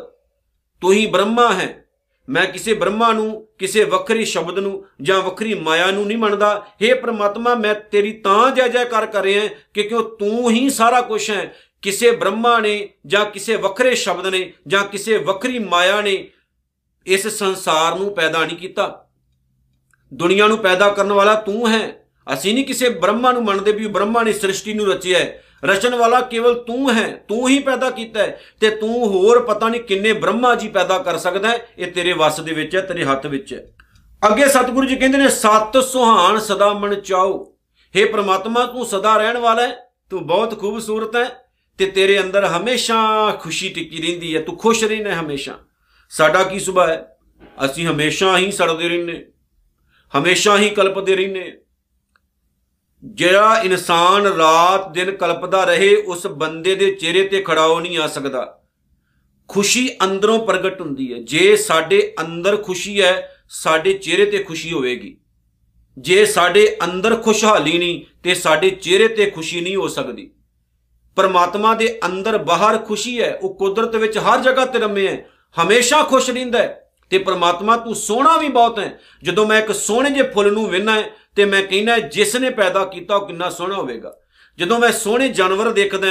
ਤੂੰ 0.81 0.93
ਹੀ 0.93 1.07
ਬ੍ਰਹਮਾ 1.07 1.53
ਹੈ। 1.53 1.85
ਮੈਂ 2.29 2.47
ਕਿਸੇ 2.47 2.75
ਬ੍ਰਹਮਾ 2.75 3.13
ਨੂੰ, 3.13 3.49
ਕਿਸੇ 3.59 3.85
ਵੱਖਰੀ 3.85 4.25
ਸ਼ਬਦ 4.25 4.59
ਨੂੰ 4.59 4.87
ਜਾਂ 5.03 5.23
ਵੱਖਰੀ 5.23 5.55
ਮਾਇਆ 5.55 5.91
ਨੂੰ 5.91 6.07
ਨਹੀਂ 6.07 6.19
ਮੰਨਦਾ। 6.19 6.67
हे 6.85 7.01
ਪ੍ਰਮਾਤਮਾ, 7.01 7.55
ਮੈਂ 7.55 7.75
ਤੇਰੀ 7.75 8.13
ਤਾਂ 8.13 8.51
ਜੈ 8.51 8.69
ਜੈਕਾਰ 8.69 9.07
ਕਰ 9.07 9.23
ਰਿਹਾ 9.23 9.49
ਕਿ 9.75 9.83
ਕਿਉਂ 9.83 10.17
ਤੂੰ 10.17 10.51
ਹੀ 10.51 10.71
ਸਾਰਾ 10.71 11.01
ਕੁਝ 11.01 11.31
ਹੈ। 11.31 11.57
ਕਿਸੇ 11.83 12.11
ਬ੍ਰਹਮਾ 12.11 12.59
ਨੇ 12.59 12.89
ਜਾਂ 13.07 13.25
ਕਿਸੇ 13.25 13.57
ਵੱਖਰੇ 13.57 13.95
ਸ਼ਬਦ 13.95 14.27
ਨੇ 14.27 14.53
ਜਾਂ 14.67 14.85
ਕਿਸੇ 14.85 15.17
ਵੱਖਰੀ 15.17 15.59
ਮਾਇਆ 15.59 16.01
ਨੇ 16.01 16.31
ਇਸ 17.07 17.27
ਸੰਸਾਰ 17.27 17.99
ਨੂੰ 17.99 18.15
ਪੈਦਾ 18.15 18.45
ਨਹੀਂ 18.45 18.57
ਕੀਤਾ। 18.57 19.10
ਦੁਨੀਆ 20.15 20.47
ਨੂੰ 20.47 20.59
ਪੈਦਾ 20.59 20.89
ਕਰਨ 20.89 21.13
ਵਾਲਾ 21.13 21.35
ਤੂੰ 21.35 21.69
ਹੈ। 21.69 22.07
ਅਸੀਂ 22.35 22.55
ਨਹੀਂ 22.55 22.65
ਕਿਸੇ 22.65 22.89
ਬ੍ਰਹਮਾ 22.89 23.33
ਨੂੰ 23.33 23.45
ਮੰਨਦੇ 23.45 23.73
ਵੀ 23.73 23.87
ਬ੍ਰਹਮਾ 23.87 24.23
ਨੇ 24.23 24.33
ਸ੍ਰਿਸ਼ਟੀ 24.33 24.75
ਨੂੰ 24.75 24.87
ਰਚਿਆ 24.87 25.19
ਹੈ। 25.19 25.43
ਰਚਣ 25.65 25.95
ਵਾਲਾ 25.95 26.21
ਕੇਵਲ 26.21 26.55
ਤੂੰ 26.55 26.95
ਹੈ। 26.95 27.25
ਤੂੰ 27.29 27.49
ਹੀ 27.49 27.59
ਪੈਦਾ 27.59 27.91
ਕੀਤਾ 27.91 28.21
ਹੈ 28.21 28.41
ਤੇ 28.61 28.71
ਤੂੰ 28.71 29.09
ਹੋਰ 29.09 29.43
ਪਤਾ 29.43 29.69
ਨਹੀਂ 29.69 29.81
ਕਿੰਨੇ 29.81 30.13
ਬ੍ਰਹਮਾ 30.13 30.55
ਜੀ 30.55 30.69
ਪੈਦਾ 30.69 30.99
ਕਰ 30.99 31.17
ਸਕਦਾ 31.17 31.49
ਹੈ। 31.49 31.59
ਇਹ 31.79 31.93
ਤੇਰੇ 31.93 32.13
ਵੱਸ 32.13 32.41
ਦੇ 32.41 32.53
ਵਿੱਚ 32.53 32.77
ਹੈ, 32.77 32.81
ਤੇਰੇ 32.81 33.05
ਹੱਥ 33.05 33.27
ਵਿੱਚ 33.27 33.55
ਹੈ। 33.55 33.67
ਅੱਗੇ 34.27 34.49
ਸਤਿਗੁਰੂ 34.49 34.87
ਜੀ 34.87 34.97
ਕਹਿੰਦੇ 34.97 35.19
ਨੇ, 35.19 35.29
ਸਤ 35.29 35.85
ਸੁਹਾਣ 35.85 36.39
ਸਦਾ 36.39 36.73
ਮਨ 36.73 37.01
ਚਾਓ। 37.01 37.57
हे 38.01 38.11
ਪ੍ਰਮਾਤਮਾ, 38.11 38.67
ਤੂੰ 38.67 38.87
ਸਦਾ 38.87 39.17
ਰਹਿਣ 39.17 39.39
ਵਾਲਾ 39.39 39.63
ਹੈ। 39.63 39.77
ਤੂੰ 40.11 40.27
ਬਹੁਤ 40.27 40.61
ਖੂਬਸੂਰਤ 40.61 41.17
ਹੈ 41.17 41.45
ਤੇ 41.79 41.87
ਤੇਰੇ 41.87 42.21
ਅੰਦਰ 42.21 42.45
ਹਮੇਸ਼ਾ 42.45 43.31
ਖੁਸ਼ੀ 43.31 43.69
ਟਿੱਕੀ 43.69 44.07
ਰਹਿੰਦੀ 44.07 44.37
ਹੈ। 44.37 44.43
ਤੂੰ 44.43 44.57
ਖੁਸ਼ 44.57 44.85
ਰਹਿਣਾ 44.85 45.21
ਹਮੇਸ਼ਾ। 45.21 45.59
ਸਾਡਾ 46.11 46.43
ਕੀ 46.43 46.59
ਸੁਭਾ 46.59 46.87
ਹੈ? 46.87 47.17
ਅਸੀਂ 47.65 47.87
ਹਮੇਸ਼ਾ 47.87 48.39
ਹੀ 48.39 48.53
ਸੜਦੇ 48.53 48.89
ਰਹਿੰਨੇ 48.89 49.25
ਹਮੇਸ਼ਾ 50.19 50.59
ਹੀ 50.59 50.71
ਕਲਪਦੇ 50.71 51.17
ਰਹਿੰਨੇ 51.17 51.53
ਜਿਹੜਾ 53.05 53.61
ਇਨਸਾਨ 53.65 54.23
ਰਾਤ 54.23 54.93
ਦਿਨ 54.93 55.11
ਕਲਪਦਾ 55.11 55.65
ਰਹੇ, 55.65 55.97
ਉਸ 55.97 56.27
ਬੰਦੇ 56.27 56.75
ਦੇ 56.75 56.91
ਚਿਹਰੇ 56.95 57.29
ਤੇ 57.29 57.43
ਖੜਾਓ 57.43 57.81
ਨਹੀਂ 57.81 57.99
ਆ 57.99 58.07
ਸਕਦਾ। 58.07 58.63
ਖੁਸ਼ੀ 59.49 59.91
ਅੰਦਰੋਂ 60.05 60.47
ਪ੍ਰਗਟ 60.47 60.81
ਹੁੰਦੀ 60.81 61.13
ਹੈ। 61.13 61.19
ਜੇ 61.19 61.57
ਸਾਡੇ 61.57 62.15
ਅੰਦਰ 62.21 62.57
ਖੁਸ਼ੀ 62.57 63.03
ਹੈ, 63.03 63.35
ਸਾਡੇ 63.49 63.93
ਚਿਹਰੇ 63.93 64.27
ਤੇ 64.27 64.39
ਖੁਸ਼ੀ 64.39 64.73
ਹੋਵੇਗੀ। 64.73 65.21
ਜੇ 65.99 66.25
ਸਾਡੇ 66.25 66.77
ਅੰਦਰ 66.85 67.17
ਖੁਸ਼ਹਾਲੀ 67.17 67.79
ਨਹੀਂ, 67.79 68.05
ਤੇ 68.23 68.35
ਸਾਡੇ 68.35 68.71
ਚਿਹਰੇ 68.71 69.09
ਤੇ 69.09 69.31
ਖੁਸ਼ੀ 69.31 69.61
ਨਹੀਂ 69.61 69.77
ਹੋ 69.77 69.89
ਸਕਦੀ। 69.89 70.31
ਪਰਮਾਤਮਾ 71.17 71.75
ਦੇ 71.75 72.01
ਅੰਦਰ 72.07 72.39
ਬਾਹਰ 72.39 72.79
ਖੁਸ਼ੀ 72.79 73.21
ਹੈ, 73.21 73.39
ਉਹ 73.43 73.55
ਕੁਦਰਤ 73.55 73.97
ਵਿੱਚ 73.97 74.19
ਹਰ 74.19 74.41
ਜਗ੍ਹਾ 74.41 74.65
ਤੇ 74.65 74.79
ਰਮੇ 74.79 75.09
ਹੈ। 75.09 75.29
ਹਮੇਸ਼ਾ 75.63 76.03
ਖੁਸ਼ 76.03 76.31
ਰਹਿੰਦਾ 76.31 76.59
ਹੈ। 76.59 76.80
ਤੇ 77.11 77.19
ਪ੍ਰਮਾਤਮਾ 77.19 77.77
ਤੂੰ 77.77 77.95
ਸੋਹਣਾ 77.95 78.37
ਵੀ 78.37 78.49
ਬਹੁਤ 78.49 78.79
ਹੈ। 78.79 78.99
ਜਦੋਂ 79.23 79.47
ਮੈਂ 79.47 79.63
ਇੱਕ 79.63 79.73
ਸੋਹਣੇ 79.73 80.11
ਜਿਹੇ 80.11 80.31
ਫੁੱਲ 80.31 80.53
ਨੂੰ 80.53 80.69
ਵੇਖਣਾ 80.69 80.93
ਹੈ 80.93 81.11
ਤੇ 81.37 81.45
ਮੈਂ 81.45 81.63
ਕਹਿੰਦਾ 81.63 81.99
ਜਿਸ 81.99 82.37
ਨੇ 82.37 82.51
ਪੈਦਾ 82.51 82.85
ਕੀਤਾ 82.85 83.17
ਉਹ 83.17 83.27
ਕਿੰਨਾ 83.27 83.51
ਸੋਹਣਾ 83.51 83.75
ਹੋਵੇਗਾ। 83.75 84.17
ਜਦੋਂ 84.59 84.79
ਮੈਂ 84.79 84.93
ਸੋਹਣੇ 84.93 85.29
ਜਾਨਵਰ 85.29 85.73
ਦੇਖਦਾ 85.73 86.07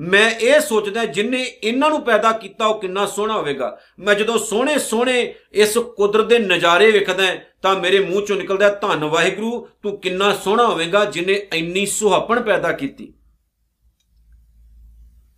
ਮੈਂ 0.00 0.30
ਇਹ 0.30 0.60
ਸੋਚਦਾ 0.60 1.04
ਜਿਨਨੇ 1.04 1.42
ਇਹਨਾਂ 1.42 1.90
ਨੂੰ 1.90 2.02
ਪੈਦਾ 2.02 2.32
ਕੀਤਾ 2.32 2.66
ਉਹ 2.66 2.80
ਕਿੰਨਾ 2.80 3.06
ਸੋਹਣਾ 3.06 3.34
ਹੋਵੇਗਾ। 3.34 3.78
ਮੈਂ 3.98 4.14
ਜਦੋਂ 4.14 4.38
ਸੋਹਣੇ 4.38 4.78
ਸੋਹਣੇ 4.78 5.34
ਇਸ 5.52 5.78
ਕੁਦਰਤ 5.78 6.26
ਦੇ 6.26 6.38
ਨਜ਼ਾਰੇ 6.38 6.90
ਵੇਖਦਾ 6.90 7.24
ਤਾਂ 7.62 7.76
ਮੇਰੇ 7.76 8.00
ਮੂੰਹ 8.00 8.22
ਚੋਂ 8.22 8.36
ਨਿਕਲਦਾ 8.36 8.68
ਧੰਨ 8.68 9.04
ਵਾਹਿਗੁਰੂ, 9.04 9.68
ਤੂੰ 9.82 10.00
ਕਿੰਨਾ 10.00 10.34
ਸੋਹਣਾ 10.34 10.66
ਹੋਵੇਗਾ 10.66 11.04
ਜਿਨੇ 11.04 11.46
ਇੰਨੀ 11.54 11.86
ਸੁਹਾਪਣ 11.86 12.42
ਪੈਦਾ 12.42 12.72
ਕੀਤੀ। 12.72 13.14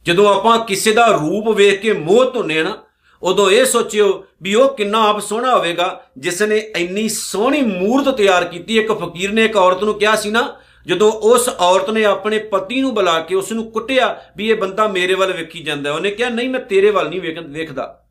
ਜਦੋਂ 0.03 0.37
ਆਪਾਂ 0.37 0.59
ਕਿਸੇ 0.59 0.93
ਦਾ 0.93 1.07
ਰੂਪ 1.07 1.49
ਵੇਖ 1.49 1.81
ਕੇ 1.81 1.93
ਮੋਹ 1.93 2.31
ਧੁੰਨੇ 2.31 2.63
ਨਾ 2.63 2.83
ਉਦੋਂ 3.23 3.51
ਇਹ 3.51 3.65
ਸੋਚਿਓ 3.65 4.25
ਵੀ 4.43 4.55
ਉਹ 4.55 4.77
ਕਿੰਨਾ 4.77 5.09
ਆਪ 5.09 5.21
ਸੋਹਣਾ 5.21 5.57
ਹੋਵੇਗਾ। 5.57 6.05
ਜਿਸ 6.19 6.43
ਨੇ 6.43 6.59
ਇੰਨੀ 6.59 7.09
ਸੋਹਣੀ 7.09 7.63
ਮੂਰਤ 7.63 8.17
ਤਿਆਰ 8.17 8.45
ਕੀਤੀ, 8.45 8.79
ਇੱਕ 8.79 8.93
ਫਕੀਰ 8.93 9.33
ਨੇ 9.33 9.45
ਇੱਕ 9.45 9.57
ਔਰਤ 9.57 9.85
ਨੂੰ 9.85 9.95
ਕਿਹਾ 9.95 10.17
ਸੀ 10.17 10.31
ਨਾ, 10.31 10.57
ਜਦੋਂ 10.87 11.13
ਉਸ 11.13 11.49
ਔਰਤ 11.49 11.91
ਨੇ 11.91 12.05
ਆਪਣੇ 12.05 12.39
ਪਤੀ 12.39 12.81
ਨੂੰ 12.81 12.95
ਬੁਲਾ 12.95 13.21
ਕੇ 13.21 13.35
ਉਸ 13.35 13.53
ਨੂੰ 13.53 13.71
ਕੁੱਟਿਆ 13.71 14.23
ਵੀ 14.37 14.51
ਇਹ 14.51 14.55
ਬੰਦਾ 14.55 14.89
ਮੇਰੇ 14.89 15.15
ਵੱਲ 15.15 15.33
ਵੇਖੀ 15.33 15.63
ਜਾਂਦਾ 15.63 15.93
ਉਹਨੇ 15.93 16.11
ਕਿਹਾ, 16.11 16.29
ਨਹੀਂ, 16.29 16.49
ਮੈਂ 16.49 16.61
ਤੇਰੇ 16.61 16.91
ਵੱਲ 16.91 17.09
ਨਹੀਂ 17.09 17.21
ਵੇਖਦਾ। 17.45 18.05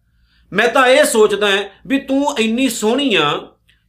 ਮੈਂ 0.54 0.68
ਤਾਂ 0.68 0.88
ਇਹ 0.88 1.04
ਸੋਚਦਾ 1.04 1.52
ਹਾਂ 1.52 1.64
ਵੀ 1.88 2.00
ਤੂੰ 2.00 2.36
ਇੰਨੀ 2.40 2.70
ਸੋਹਣੀ 2.70 3.16
ਆ 3.16 3.48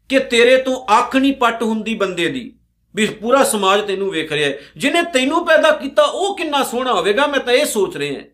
ਕਿ 0.08 0.18
ਤੇਰੇ 0.18 0.56
ਤੋਂ 0.56 0.98
ਅੱਖ 0.98 1.16
ਨਹੀਂ 1.16 1.32
ਪੱਟ 1.32 1.62
ਹੁੰਦੀ 1.62 1.94
ਬੰਦੇ 1.94 2.28
ਦੀ। 2.28 2.52
ਵੀ 2.94 3.06
ਪੂਰਾ 3.06 3.44
ਸਮਾਜ 3.44 3.86
ਤੈਨੂੰ 3.86 4.10
ਵੇਖ 4.10 4.32
ਰਿਹਾ 4.32 4.50
ਹੈ। 4.50 4.58
ਜਿਨੇ 4.76 5.02
ਤੈਨੂੰ 5.02 5.46
ਪੈਦਾ 5.46 5.70
ਕੀਤਾ, 5.70 6.02
ਉਹ 6.02 6.36
ਕਿੰਨਾ 6.36 6.64
ਸੋਹਣਾ 6.64 6.92
ਹੋਵੇਗਾ, 6.92 7.26
ਮੈਂ 7.26 7.40
ਤਾਂ 7.40 7.52
ਇਹ 7.52 7.66
ਸੋਚ 7.66 7.96
ਰਿਹਾ 7.96 8.14
ਹਾਂ। 8.14 8.26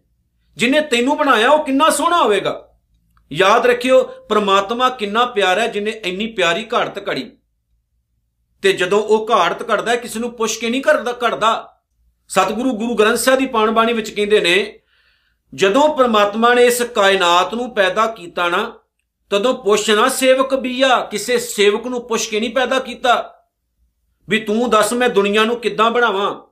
ਜਿਨੇ 0.57 0.81
ਤੈਨੂੰ 0.81 1.17
ਬਣਾਇਆ, 1.17 1.51
ਉਹ 1.51 1.65
ਕਿੰਨਾ 1.65 1.91
ਸੋਹਣਾ 1.91 2.23
ਹੋਵੇਗਾ। 2.23 2.69
ਯਾਦ 3.33 3.67
ਰੱਖਿਓ, 3.67 4.03
ਪ੍ਰਮਾਤਮਾ 4.03 4.91
ਕਿੰਨਾ 4.91 5.25
ਪਿਆਰਾ 5.27 5.61
ਹੈ 5.61 5.67
ਜਿਨੇ 5.67 5.91
ਇੰਨੀ 5.91 6.27
ਪਿਆਰੀ 6.27 6.67
ਘਾੜਤ 6.75 7.09
ਘੜੀ। 7.09 7.33
ਤੇ 8.63 8.73
ਜਦੋਂ 8.73 9.03
ਉਹ 9.03 9.29
ਘਾੜਤ 9.31 9.71
ਘੜਦਾ, 9.71 9.97
ਕਿਸ 9.97 10.17
ਨੂੰ 10.17 10.33
ਪੁੱਛ 10.33 10.59
ਕੇ 10.59 10.71
ਨਹੀਂ 10.71 10.83
ਕਰਦਾ 10.83 11.13
ਘੜਦਾ। 11.13 11.81
ਸਤਿਗੁਰੂ 12.29 12.73
ਗੁਰੂ 12.73 12.95
ਗ੍ਰੰਥ 12.95 13.19
ਸਾਹਿਬ 13.19 13.41
ਦੀ 13.41 13.47
ਪਾਣ 13.47 13.71
ਬਾਣੀ 13.71 13.93
ਵਿੱਚ 13.93 14.11
ਕਹਿੰਦੇ 14.11 14.41
ਨੇ, 14.41 14.81
ਜਦੋਂ 15.55 15.97
ਪ੍ਰਮਾਤਮਾ 15.97 16.55
ਨੇ 16.55 16.67
ਇਸ 16.67 16.83
ਕਾਇਨਾਤ 16.83 17.55
ਨੂੰ 17.55 17.75
ਪੈਦਾ 17.75 18.07
ਕੀਤਾ 18.07 18.49
ਨਾ, 18.49 18.79
ਤਦੋਂ 19.31 19.55
ਪੁੱਛਣਾ 19.55 20.09
ਸੇਵਕ 20.09 20.55
ਬੀਆ, 20.55 21.01
ਕਿਸੇ 21.01 21.39
ਸੇਵਕ 21.39 21.87
ਨੂੰ 21.87 22.09
ਪੁੱਛ 22.09 22.29
ਕੇ 22.29 22.41
ਨਹੀਂ 22.41 22.51
ਪੈਦਾ 22.51 22.79
ਕੀਤਾ। 22.79 23.35
ਵੀ 24.29 24.41
ਤੂੰ 24.41 24.71
ਦੱਸ 24.71 24.93
ਮੈਂ 24.93 25.09
ਦੁਨੀਆ 25.09 25.45
ਨੂੰ 25.45 25.57
ਕਿੱਦਾਂ 25.57 25.91
ਬਣਾਵਾਂ? 25.91 26.43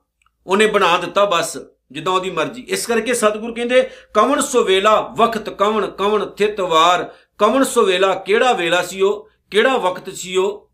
ਉਹਨੇ 0.47 0.65
ਬਣਾ 0.65 0.97
ਦਿੱਤਾ 0.97 1.25
ਬਸ। 1.25 1.57
ਜਿੱਦਾਂ 1.91 2.13
ਉਹਦੀ 2.13 2.29
ਮਰਜ਼ੀ। 2.29 2.65
ਇਸ 2.67 2.87
ਕਰਕੇ 2.87 3.13
ਸਤਿਗੁਰ 3.13 3.53
ਕਹਿੰਦੇ, 3.53 3.89
ਕਵਣ 4.13 4.41
ਸੋ 4.41 4.63
ਵੇਲਾ 4.63 5.13
ਵਕਤ 5.17 5.49
ਕਵਣ 5.49 5.87
ਕਵਣ 5.87 6.25
ਥਿਤ 6.25 6.61
ਵਾਰ। 6.61 7.13
ਕਵਣ 7.37 7.63
ਸੋ 7.63 7.85
ਵੇਲਾ, 7.85 8.15
ਕਿਹੜਾ 8.15 8.53
ਵੇਲਾ 8.53 8.81
ਸੀ 8.81 9.01
ਉਹ? 9.01 9.29
ਕਿਹੜਾ 9.51 9.77
ਵਕਤ 9.77 10.13
ਸੀ 10.13 10.35
ਉਹ? 10.35 10.71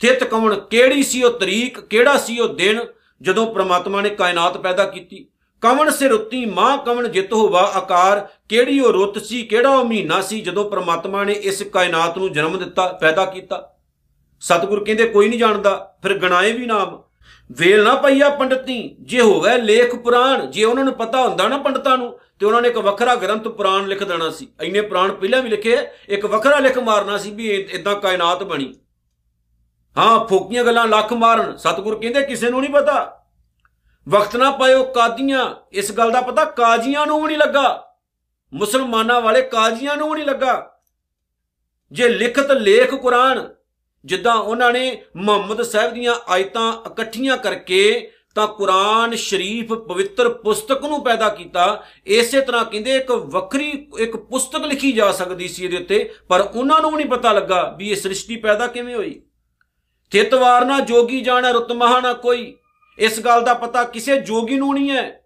ਥਿਤ 0.00 0.24
ਕਵਣ, 0.24 0.60
ਕਿਹੜੀ 0.60 1.02
ਸੀ 1.02 1.22
ਉਹ 1.22 1.38
ਤਰੀਕ? 1.38 1.80
ਕਿਹੜਾ 1.80 2.16
ਸੀ 2.16 2.38
ਉਹ 2.38 2.48
ਦਿਨ? 2.48 2.84
ਜਦੋਂ 3.22 3.54
ਪ੍ਰਮਾਤਮਾ 3.54 4.00
ਨੇ 4.00 4.10
ਕਾਇਨਾਤ 4.10 4.56
ਪੈਦਾ 4.56 4.84
ਕੀਤੀ। 4.84 5.28
ਕਵਣ 5.60 5.90
ਸਿਰ 5.90 6.12
ਉੱਤੀ 6.12 6.44
ਮਾਂ 6.44 6.78
ਕਵਣ 6.78 7.08
ਜਿਤ 7.08 7.32
ਹੋਵਾ 7.32 7.60
ਆਕਾਰ। 7.60 8.28
ਕਿਹੜੀ 8.48 8.80
ਉਹ 8.80 8.92
ਰੁੱਤ 8.92 9.18
ਸੀ, 9.18 9.42
ਕਿਹੜਾ 9.42 9.70
ਉਹ 9.70 9.84
ਮਹੀਨਾ 9.84 10.20
ਸੀ, 10.20 10.40
ਜਦੋਂ 10.40 10.70
ਪ੍ਰਮਾਤਮਾ 10.70 11.24
ਨੇ 11.24 11.32
ਇਸ 11.32 11.62
ਕਾਇਨਾਤ 11.62 12.18
ਨੂੰ 12.18 12.32
ਜਨਮ 12.32 12.58
ਦਿੱਤਾ, 12.58 12.86
ਪੈਦਾ 12.86 13.24
ਕੀਤਾ। 13.24 13.76
ਸਤਿਗੁਰ 14.40 14.84
ਕਹਿੰਦੇ, 14.84 15.08
ਕੋਈ 15.08 15.28
ਨਹੀਂ 15.28 15.40
ਜਾਣਦਾ, 15.40 15.96
ਫਿਰ 16.02 16.18
ਗਣਾਏ 16.18 16.52
ਵੀ 16.52 16.66
ਨਾਮ। 16.66 17.02
ਵੇਲ 17.52 17.84
ਨਾ 17.84 17.94
ਪਈਆ 17.94 18.30
ਪੰਡਤੀ 18.30 18.96
ਜੇ 19.00 19.20
ਹੋਵੇ 19.20 19.58
ਲੇਖ 19.58 19.94
ਪੁਰਾਣ, 19.94 20.46
ਜੇ 20.46 20.64
ਉਹਨਾਂ 20.64 20.84
ਨੂੰ 20.84 20.94
ਪਤਾ 20.94 21.28
ਹੁੰਦਾ 21.28 21.48
ਨਾ 21.48 21.58
ਪੰਡਤਾਂ 21.58 21.98
ਨੂੰ, 21.98 22.20
ਤੇ 22.38 22.46
ਉਹਨਾਂ 22.46 22.62
ਨੇ 22.62 22.68
ਇੱਕ 22.68 22.78
ਵੱਖਰਾ 22.78 23.14
ਗ੍ਰੰਥ 23.14 23.48
ਪੁਰਾਣ 23.48 23.86
ਲਿਖ 23.86 24.04
ਦੇਣਾ 24.04 24.30
ਸੀ। 24.30 24.48
ਇੰਨੇ 24.62 24.80
ਪੁਰਾਣ 24.80 25.12
ਪਹਿਲਾਂ 25.12 25.42
ਵੀ 25.42 25.48
ਲਿਖੇ, 25.48 25.78
ਇੱਕ 26.08 26.26
ਵੱਖਰਾ 26.26 26.58
ਲਿਖ 26.58 26.78
ਮਾਰਨਾ 26.78 27.18
ਸੀ 27.18 27.30
ਵੀ 27.30 27.50
ਇਦਾਂ 27.50 27.94
ਕਾਇਨਾਤ 27.94 28.42
ਬਣੀ। 28.42 28.74
ਹਾਂ, 29.98 30.26
ਫੋਕੀਆਂ 30.26 30.64
ਗੱਲਾਂ 30.64 30.88
ਲੱਖ 30.88 31.12
ਮਾਰਨ, 31.12 31.56
ਸਤਿਗੁਰ 31.56 32.00
ਕਹਿੰਦੇ 32.00 32.22
ਕਿਸੇ 32.22 32.50
ਨੂੰ 32.50 32.60
ਨਹੀਂ 32.60 32.70
ਪਤਾ। 32.70 33.24
ਵਕਤ 34.08 34.36
ਨਾ 34.36 34.50
ਪਾਇਓ 34.50 34.84
ਕਾਦੀਆਂ, 34.84 35.54
ਇਸ 35.72 35.92
ਗੱਲ 35.92 36.10
ਦਾ 36.10 36.20
ਪਤਾ 36.20 36.44
ਕਾਜ਼ੀਆਂ 36.44 37.06
ਨੂੰ 37.06 37.20
ਵੀ 37.20 37.26
ਨਹੀਂ 37.26 37.38
ਲੱਗਾ। 37.38 37.94
ਮੁਸਲਮਾਨਾਂ 38.54 39.20
ਵਾਲੇ 39.20 39.42
ਕਾਜ਼ੀਆਂ 39.42 39.96
ਨੂੰ 39.96 40.08
ਵੀ 40.08 40.14
ਨਹੀਂ 40.14 40.24
ਲੱਗਾ। 40.24 40.80
ਜੇ 41.92 42.08
ਲਿਖਤ 42.08 42.50
ਲੇਖ 42.50 42.94
ਕੁਰਾਨ 42.94 43.48
ਜਿੱਦਾਂ 44.04 44.34
ਉਹਨਾਂ 44.34 44.72
ਨੇ 44.72 45.02
ਮੁਹੰਮਦ 45.16 45.62
ਸਾਹਿਬ 45.62 45.92
ਦੀਆਂ 45.94 46.14
ਆਇਤਾਂ 46.28 46.72
ਇਕੱਠੀਆਂ 46.90 47.36
ਕਰਕੇ 47.36 48.10
ਤਾਂ 48.34 48.46
ਕੁਰਾਨ 48.46 49.14
ਸ਼ਰੀਫ 49.14 49.72
ਪਵਿੱਤਰ 49.72 50.28
ਪੁਸਤਕ 50.28 50.84
ਨੂੰ 50.84 51.02
ਪੈਦਾ 51.04 51.28
ਕੀਤਾ, 51.28 51.84
ਇਸੇ 52.06 52.40
ਤਰ੍ਹਾਂ 52.40 52.64
ਕਹਿੰਦੇ 52.64 52.96
ਇੱਕ 52.96 53.10
ਵੱਖਰੀ 53.10 53.88
ਇੱਕ 53.98 54.16
ਪੁਸਤਕ 54.16 54.64
ਲਿਖੀ 54.64 54.92
ਜਾ 54.92 55.12
ਸਕਦੀ 55.12 55.48
ਸੀ 55.48 55.64
ਇਹਦੇ 55.64 55.76
ਉੱਤੇ, 55.76 56.10
ਪਰ 56.28 56.40
ਉਹਨਾਂ 56.40 56.80
ਨੂੰ 56.80 56.96
ਨਹੀਂ 56.96 57.06
ਪਤਾ 57.06 57.32
ਲੱਗਾ 57.32 57.74
ਵੀ 57.78 57.90
ਇਹ 57.90 57.96
ਸ੍ਰਿਸ਼ਟੀ 57.96 58.36
ਪੈਦਾ 58.36 58.66
ਕਿਵੇਂ 58.66 58.94
ਹੋਈ। 58.94 59.22
ਥਿਤਵਾਰ 60.10 60.64
ਨਾ 60.64 60.80
ਜੋਗੀ 60.80 61.20
ਜਾਣਾ, 61.20 61.50
ਰੁਤ 61.50 61.72
ਮਹਾ 61.72 62.00
ਨਾ 62.00 62.12
ਕੋਈ। 62.12 62.54
ਇਸ 62.98 63.20
ਗੱਲ 63.20 63.42
ਦਾ 63.42 63.54
ਪਤਾ 63.54 63.84
ਕਿਸੇ 63.84 64.18
ਜੋਗੀ 64.20 64.56
ਨੂੰ 64.56 64.74
ਨਹੀਂ 64.74 64.90
ਹੈ 64.90 65.24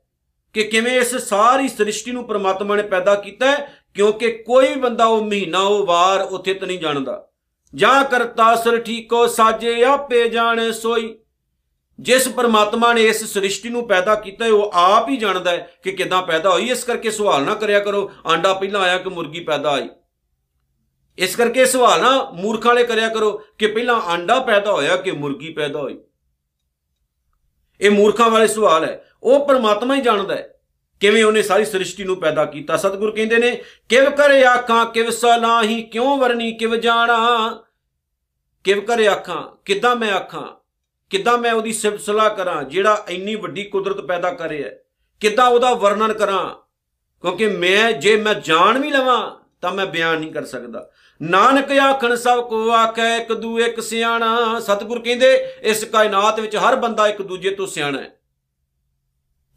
ਕਿ 0.52 0.64
ਕਿਵੇਂ 0.64 1.00
ਇਸ 1.00 1.16
ਸਾਰੀ 1.16 1.68
ਸ੍ਰਿਸ਼ਟੀ 1.68 2.10
ਨੂੰ 2.10 2.24
ਪ੍ਰਮਾਤਮਾ 2.24 2.76
ਨੇ 2.76 2.82
ਪੈਦਾ 2.82 3.14
ਕੀਤਾ 3.14 3.50
ਹੈ, 3.50 3.72
ਕਿਉਂਕਿ 3.94 4.30
ਕੋਈ 4.30 4.74
ਬੰਦਾ 4.74 5.04
ਉਹ 5.04 5.24
ਮਹੀਨਾ, 5.24 5.60
ਉਹ 5.60 5.86
ਵਾਰ 5.86 6.20
ਉਥੇ 6.20 6.54
ਤਾਂ 6.54 6.66
ਨਹੀਂ 6.66 6.78
ਜਾਣਦਾ। 6.78 7.28
ਜਾਂ 7.74 8.04
ਕਰਤਾ 8.04 8.54
ਸਰ 8.54 8.80
ਠੀਕੋ 8.80 9.26
ਸਾਜੇ, 9.26 9.84
ਆਪੇ 9.84 10.28
ਜਾਣੇ 10.28 10.72
ਸੋਈ। 10.72 11.18
ਜਿਸ 12.00 12.28
ਪਰਮਾਤਮਾ 12.28 12.92
ਨੇ 12.92 13.04
ਇਸ 13.04 13.24
ਸ੍ਰਿਸ਼ਟੀ 13.24 13.68
ਨੂੰ 13.68 13.88
ਪੈਦਾ 13.88 14.14
ਕੀਤਾ 14.14 14.46
ਉਹ 14.46 14.70
ਆਪ 14.74 15.08
ਹੀ 15.08 15.16
ਜਾਣਦਾ 15.16 15.50
ਹੈ 15.50 15.72
ਕਿ 15.82 15.92
ਕਿਦਾਂ 15.92 16.22
ਪੈਦਾ 16.22 16.50
ਹੋਈ। 16.50 16.70
ਇਸ 16.70 16.84
ਕਰਕੇ 16.84 17.10
ਸਵਾਲ 17.10 17.42
ਨਾ 17.42 17.54
ਕਰਿਆ 17.54 17.80
ਕਰੋ, 17.80 18.12
ਆਂਡਾ 18.26 18.54
ਪਹਿਲਾਂ 18.54 18.80
ਆਇਆ 18.80 18.98
ਕਿ 18.98 19.08
ਮੁਰਗੀ 19.08 19.40
ਪੈਦਾ 19.40 19.70
ਆਈ। 19.70 19.88
ਇਸ 21.18 21.36
ਕਰਕੇ 21.36 21.66
ਸਵਾਲ 21.66 22.00
ਨਾ 22.00 22.30
ਮੂਰਖਾਂ 22.30 22.74
ਵਾਲੇ 22.74 22.86
ਕਰਿਆ 22.86 23.08
ਕਰੋ 23.08 23.42
ਕਿ 23.58 23.66
ਪਹਿਲਾਂ 23.66 24.00
ਆਂਡਾ 24.00 24.40
ਪੈਦਾ 24.40 24.72
ਹੋਇਆ 24.72 24.96
ਕਿ 24.96 25.10
ਮੁਰਗੀ 25.10 25.52
ਪੈਦਾ 25.52 25.80
ਹੋਈ। 25.80 25.98
ਇਹ 27.80 27.90
ਮੂਰਖਾਂ 27.90 28.30
ਵਾਲੇ 28.30 28.46
ਸਵਾਲ 28.46 28.84
ਹੈ। 28.84 29.10
ਉਹ 29.22 29.48
ਪਰਮਾਤਮਾ 29.48 29.94
ਹੀ 29.94 30.00
ਜਾਣਦਾ 30.00 30.34
ਹੈ। 30.34 30.55
ਕਿਵੇਂ 31.00 31.24
ਉਹਨੇ 31.24 31.42
ਸਾਰੀ 31.42 31.64
ਸ੍ਰਿਸ਼ਟੀ 31.64 32.04
ਨੂੰ 32.04 32.16
ਪੈਦਾ 32.16 32.44
ਕੀਤਾ? 32.44 32.76
ਸਤਿਗੁਰ 32.76 33.10
ਕਹਿੰਦੇ 33.10 33.36
ਨੇ, 33.36 33.62
ਕਿਵ 33.88 34.10
ਕਰੇ 34.10 34.44
ਆਖਾਂ, 34.44 34.86
ਕਿਵ 34.86 35.10
ਸਲਾਹੀ, 35.10 35.82
ਕਿਉਂ 35.82 36.18
ਵਰਨੀ 36.18 36.52
ਕਿਵ 36.52 36.76
ਜਾਣਾ? 36.76 37.62
ਕਿਵ 38.64 38.80
ਕਰੇ 38.80 39.08
ਆਖਾਂ, 39.08 39.62
ਕਿੱਦਾਂ 39.64 39.96
ਮੈਂ 39.96 40.12
ਆਖਾਂ? 40.12 40.66
ਕਿੱਦਾਂ 41.10 41.38
ਮੈਂ 41.38 41.52
ਉਹਦੀ 41.52 41.72
ਸਿਫਤ 41.72 42.00
ਸਲਾਹ 42.00 42.30
ਕਰਾਂ, 42.30 42.62
ਜਿਹੜਾ 42.62 43.04
ਇੰਨੀ 43.08 43.34
ਵੱਡੀ 43.34 43.64
ਕੁਦਰਤ 43.64 44.00
ਪੈਦਾ 44.00 44.30
ਕਰੇ 44.30 44.64
ਹੈ? 44.64 44.78
ਕਿੱਦਾਂ 45.20 45.46
ਉਹਦਾ 45.46 45.74
ਵਰਣਨ 45.74 46.12
ਕਰਾਂ? 46.12 46.54
ਕਿਉਂਕਿ 47.20 47.46
ਮੈਂ, 47.46 47.92
ਜੇ 47.92 48.16
ਮੈਂ 48.16 48.34
ਜਾਣ 48.34 48.78
ਵੀ 48.78 48.90
ਲਵਾਂ, 48.90 49.46
ਤਾਂ 49.60 49.72
ਮੈਂ 49.72 49.86
ਬਿਆਨ 49.86 50.18
ਨਹੀਂ 50.18 50.32
ਕਰ 50.32 50.44
ਸਕਦਾ। 50.44 50.90
ਨਾਨਕ 51.22 51.72
ਆਖਣ, 51.72 52.14
ਸਭ 52.14 52.48
ਕੋ 52.48 52.70
ਆਖੈ, 52.70 53.16
ਇੱਕ 53.16 53.32
ਦੂ 53.32 53.60
ਇੱਕ 53.60 53.80
ਸਿਆਣਾ। 53.80 54.60
ਸਤਿਗੁਰ 54.60 54.98
ਕਹਿੰਦੇ, 55.02 55.54
ਇਸ 55.62 55.84
ਕਾਇਨਾਤ 55.84 56.40
ਵਿੱਚ 56.40 56.56
ਹਰ 56.56 56.76
ਬੰਦਾ 56.76 57.08
ਇੱਕ 57.08 57.22
ਦੂਜੇ 57.22 57.50
ਤੋਂ 57.50 57.66
ਸਿਆਣਾ 57.66 57.98
ਹੈ। 57.98 58.15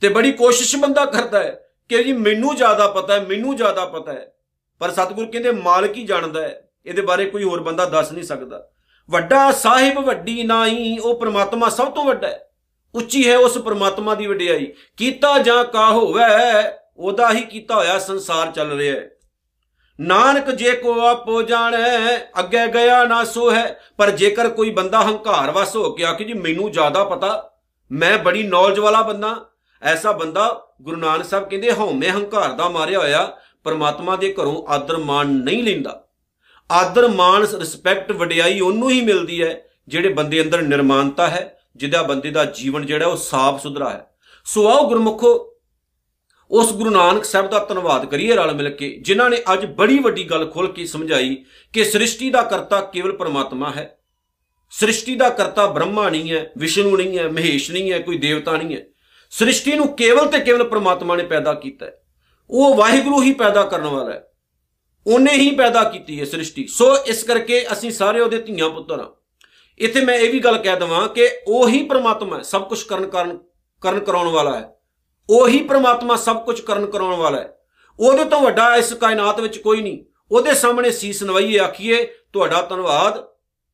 ਤੇ 0.01 0.09
ਬੜੀ 0.09 0.31
ਕੋਸ਼ਿਸ਼ 0.31 0.75
ਬੰਦਾ 0.75 1.05
ਕਰਦਾ 1.05 1.43
ਹੈ 1.43 1.65
ਕਿ 1.89 2.03
ਜੀ 2.03 2.13
ਮੈਨੂੰ 2.13 2.55
ਜ਼ਿਆਦਾ 2.55 2.87
ਪਤਾ 2.87 3.13
ਹੈ, 3.13 3.19
ਮੈਨੂੰ 3.19 3.55
ਜ਼ਿਆਦਾ 3.55 3.85
ਪਤਾ 3.85 4.11
ਹੈ। 4.13 4.33
ਪਰ 4.79 4.91
ਸਤਿਗੁਰ 4.91 5.25
ਕਹਿੰਦੇ, 5.25 5.51
ਮਾਲਕ 5.51 5.95
ਹੀ 5.95 6.03
ਜਾਣਦਾ 6.03 6.41
ਹੈ। 6.41 6.69
ਇਹਦੇ 6.85 7.01
ਬਾਰੇ 7.01 7.25
ਕੋਈ 7.25 7.43
ਹੋਰ 7.43 7.63
ਬੰਦਾ 7.63 7.85
ਦੱਸ 7.85 8.11
ਨਹੀਂ 8.11 8.23
ਸਕਦਾ। 8.23 8.69
ਵੱਡਾ 9.09 9.51
ਸਾਹਿਬ 9.51 9.99
ਵੱਡੀ 9.99 10.43
ਨਾਈ 10.43 10.97
ਉਹ 10.97 11.19
ਪ੍ਰਮਾਤਮਾ 11.19 11.69
ਸਭ 11.69 11.91
ਤੋਂ 11.91 12.05
ਵੱਡਾ 12.05 12.27
ਹੈ। 12.27 12.49
ਉੱਚੀ 12.95 13.29
ਹੈ 13.29 13.37
ਉਸ 13.37 13.57
ਪ੍ਰਮਾਤਮਾ 13.57 14.15
ਦੀ 14.15 14.27
ਵਡਿਆਈ। 14.27 14.73
ਕੀਤਾ 14.97 15.37
ਜਾਂ 15.37 15.65
ਕਾ 15.65 15.89
ਹੋਵੇ, 15.89 16.21
ਉਹਦਾ 16.97 17.33
ਹੀ 17.33 17.41
ਕੀਤਾ 17.41 17.75
ਹੋਇਆ 17.75 17.99
ਸੰਸਾਰ 17.99 18.51
ਚੱਲ 18.51 18.77
ਰਿਹਾ 18.77 18.95
ਹੈ। 18.95 19.09
ਨਾਨਕ 19.99 20.51
ਜੇ 20.51 20.71
ਕੋ 20.71 21.07
ਆਪੋ 21.07 21.41
ਜਾਣੈ, 21.41 22.17
ਅੱਗੇ 22.39 22.67
ਗਿਆ 22.73 23.03
ਨਾ 23.03 23.23
ਸੋ 23.23 23.51
ਹੈ 23.51 23.79
ਪਰ 23.97 24.11
ਜੇਕਰ 24.11 24.49
ਕੋਈ 24.49 24.69
ਬੰਦਾ 24.69 25.01
ਹੰਕਾਰ 25.01 25.51
ਵਸ 25.51 25.75
ਹੋ 25.75 25.91
ਕੇ 25.91 26.05
ਆਖੇ 26.05 26.23
ਜੀ, 26.23 26.33
ਮੈਨੂੰ 26.33 26.71
ਜ਼ਿਆਦਾ 26.71 27.03
ਪਤਾ, 27.03 27.51
ਮੈਂ 27.91 28.17
ਬੜੀ 28.17 28.43
ਨੌਲੇਜ 28.43 28.79
ਵਾਲਾ 28.79 29.01
ਬੰਦਾ 29.01 29.48
ਐਸਾ 29.81 30.11
ਬੰਦਾ 30.11 30.67
ਗੁਰੂ 30.81 30.97
ਨਾਨਕ 30.97 31.25
ਸਾਹਿਬ 31.25 31.49
ਕਹਿੰਦੇ, 31.49 31.71
ਹਉਮੈ 31.71 32.09
ਹੰਕਾਰ 32.09 32.51
ਦਾ 32.51 32.69
ਮਾਰਿਆ 32.69 32.99
ਹੋਇਆ, 32.99 33.37
ਪਰਮਾਤਮਾ 33.63 34.15
ਦੇ 34.15 34.35
ਘਰੋਂ 34.41 34.71
ਆਦਰ 34.71 34.97
ਮਾਣ 34.97 35.27
ਨਹੀਂ 35.27 35.63
ਲੈਂਦਾ। 35.63 36.07
ਆਦਰ 36.71 37.07
ਮਾਣ 37.07 37.45
ਰਿਸਪੈਕਟ 37.53 38.11
ਵਡਿਆਈ 38.11 38.59
ਉਹਨੂੰ 38.59 38.89
ਹੀ 38.89 39.01
ਮਿਲਦੀ 39.01 39.43
ਹੈ, 39.43 39.63
ਜਿਹੜੇ 39.87 40.09
ਬੰਦੇ 40.09 40.41
ਅੰਦਰ 40.41 40.61
ਨਿਰਮਾਨਤਾ 40.61 41.27
ਹੈ, 41.27 41.59
ਜਿਹਦਾ 41.75 42.03
ਬੰਦੇ 42.03 42.31
ਦਾ 42.31 42.45
ਜੀਵਨ 42.45 42.85
ਜਿਹੜਾ 42.85 43.07
ਉਹ 43.07 43.17
ਸਾਫ਼ 43.17 43.61
ਸੁਧਰਾ 43.61 43.89
ਹੈ। 43.89 44.05
ਸੋ 44.45 44.67
ਆਓ 44.67 44.87
ਗੁਰਮੁਖੋ, 44.87 45.53
ਉਸ 46.51 46.73
ਗੁਰੂ 46.73 46.89
ਨਾਨਕ 46.89 47.25
ਸਾਹਿਬ 47.25 47.49
ਦਾ 47.49 47.59
ਧੰਨਵਾਦ 47.59 48.05
ਕਰੀਏ 48.05 48.35
ਰਲ 48.35 48.55
ਮਿਲ 48.55 48.69
ਕੇ, 48.69 48.99
ਜਿਨ੍ਹਾਂ 49.01 49.29
ਨੇ 49.29 49.37
ਅੱਜ 49.53 49.65
ਬੜੀ 49.65 49.99
ਵੱਡੀ 49.99 50.23
ਗੱਲ 50.23 50.51
ਖੋਲ 50.51 50.71
ਕੇ 50.71 50.85
ਸਮਝਾਈ 50.85 51.45
ਕਿ 51.73 51.83
ਸ੍ਰਿਸ਼ਟੀ 51.83 52.29
ਦਾ 52.29 52.41
ਕਰਤਾ 52.41 52.81
ਕੇਵਲ 52.81 53.11
ਪਰਮਾਤਮਾ 53.11 53.71
ਹੈ। 53.71 53.99
ਸ੍ਰਿਸ਼ਟੀ 54.69 55.15
ਦਾ 55.15 55.29
ਕਰਤਾ 55.29 55.65
ਬ੍ਰਹਮਾ 55.65 56.09
ਨਹੀਂ 56.09 56.31
ਹੈ, 56.31 56.51
ਵਿਸ਼ਨੂੰ 56.57 56.97
ਨਹੀਂ 56.97 57.19
ਹੈ, 57.19 57.27
ਮਹੇਸ਼ 57.27 57.71
ਨਹੀਂ 57.71 57.91
ਹੈ, 57.91 57.99
ਕੋਈ 57.99 58.17
ਦੇਵਤਾ 58.17 58.57
ਨਹੀਂ 58.57 58.77
ਹੈ। 58.77 58.85
ਸ੍ਰਿਸ਼ਟੀ 59.29 59.73
ਨੂੰ 59.73 59.87
ਕੇਵਲ 59.87 60.27
ਤੇ 60.27 60.39
ਕੇਵਲ 60.39 60.63
ਪ੍ਰਮਾਤਮਾ 60.63 61.15
ਨੇ 61.15 61.23
ਪੈਦਾ 61.23 61.53
ਕੀਤਾ 61.53 61.85
ਹੈ। 61.85 62.03
ਉਹ 62.49 62.75
ਵਾਹਿਗੁਰੂ 62.75 63.21
ਹੀ 63.21 63.33
ਪੈਦਾ 63.33 63.63
ਕਰਨ 63.63 63.87
ਵਾਲਾ 63.87 64.13
ਹੈ। 64.13 64.31
ਉਹਨੇ 65.07 65.31
ਹੀ 65.31 65.55
ਪੈਦਾ 65.55 65.83
ਕੀਤੀ 65.83 66.19
ਹੈ 66.19 66.25
ਸ੍ਰਿਸ਼ਟੀ। 66.25 66.67
ਸੋ 66.67 66.97
ਇਸ 66.97 67.23
ਕਰਕੇ 67.23 67.65
ਅਸੀਂ 67.71 67.91
ਸਾਰੇ 67.91 68.19
ਉਹਦੇ 68.19 68.41
ਧੀਆਂ 68.41 68.69
ਪੁੱਤਰ 68.69 68.99
ਹਾਂ। 68.99 69.07
ਇੱਥੇ 69.77 70.01
ਮੈਂ 70.01 70.15
ਇਹ 70.15 70.31
ਵੀ 70.31 70.39
ਗੱਲ 70.39 70.57
ਕਹਿ 70.57 70.79
ਦਵਾਂ 70.79 71.09
ਕਿ 71.09 71.29
ਉਹੀ 71.47 71.83
ਪ੍ਰਮਾਤਮਾ 71.83 72.37
ਹੈ, 72.37 72.41
ਸਭ 72.41 72.69
ਕੁਝ 72.69 72.83
ਕਰਨ 72.83 73.09
ਕਰਨ 73.09 73.39
ਕਰਨ 73.81 73.99
ਕਰਾਉਣ 73.99 74.27
ਵਾਲਾ 74.27 74.59
ਹੈ। 74.59 74.73
ਉਹੀ 75.29 75.63
ਪ੍ਰਮਾਤਮਾ 75.63 76.15
ਸਭ 76.15 76.45
ਕੁਝ 76.45 76.61
ਕਰਨ 76.61 76.85
ਕਰਾਉਣ 76.85 77.15
ਵਾਲਾ 77.15 77.37
ਹੈ। 77.37 77.57
ਉਹਦੇ 77.99 78.25
ਤੋਂ 78.25 78.41
ਵੱਡਾ 78.41 78.75
ਇਸ 78.75 78.93
ਕਾਇਨਾਤ 78.93 79.39
ਵਿੱਚ 79.39 79.57
ਕੋਈ 79.57 79.81
ਨਹੀਂ। 79.81 80.05
ਉਹਦੇ 80.31 80.53
ਸਾਹਮਣੇ 80.53 80.91
ਸੀਸ 80.91 81.23
ਨਵਾਈਏ 81.23 81.59
ਆਖੀਏ, 81.59 82.13
ਤੁਹਾਡਾ 82.33 82.61
ਧੰਨਵਾਦ, 82.61 83.27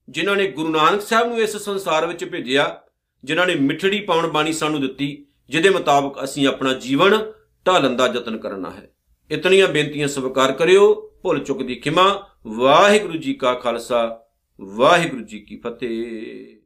ਜਿਨ੍ਹਾਂ 0.10 0.36
ਨੇ 0.36 0.48
ਗੁਰੂ 0.48 0.70
ਨਾਨਕ 0.70 1.02
ਸਾਹਿਬ 1.02 1.28
ਨੂੰ 1.28 1.40
ਇਸ 1.40 1.58
ਸੰਸਾਰ 1.58 2.06
ਵਿੱਚ 2.06 2.26
ਭੇਜਿਆ, 2.26 2.82
ਜਿਨ੍ਹਾਂ 3.24 3.48
ਨੇ 3.48 3.56
ਮਿੱਠੜੀ 3.56 4.00
ਪਾਉਣ 4.00 4.28
ਬਾਣੀ 4.28 4.54
ਸਾਨੂੰ 4.54 4.82
ਦਿੱਤੀ। 4.82 5.26
ਜਿਹਦੇ 5.50 5.70
ਮੁਤਾਬਕ 5.70 6.24
ਅਸੀਂ 6.24 6.48
ਆਪਣਾ 6.48 6.74
ਜੀਵਨ 6.74 7.34
ਢਾਲਣ 7.68 7.96
ਦਾ 7.96 8.08
ਯਤਨ 8.08 8.38
ਕਰਨਾ 8.38 8.70
ਹੈ। 8.70 8.92
ਇਤਨੀਆਂ 9.32 9.68
ਬੇਨਤੀਆਂ 9.68 10.08
ਸਵੀਕਾਰ 10.08 10.52
ਕਰਿਓ। 10.52 11.12
ਭੁੱਲ 11.24 11.40
ਚੁੱਕ 11.40 11.64
ਦੀ 11.64 11.76
ਖਿਮਾ। 11.76 12.28
ਵਾਹਿਗੁਰੂ 12.48 13.14
ਜੀ 13.14 13.34
ਕਾ 13.34 13.54
ਖਾਲਸਾ। 13.54 14.22
ਵਾਹਿਗੁਰੂ 14.62 15.24
ਜੀ 15.24 15.40
ਕੀ 15.40 15.58
ਫਤਿਹ। 15.58 16.58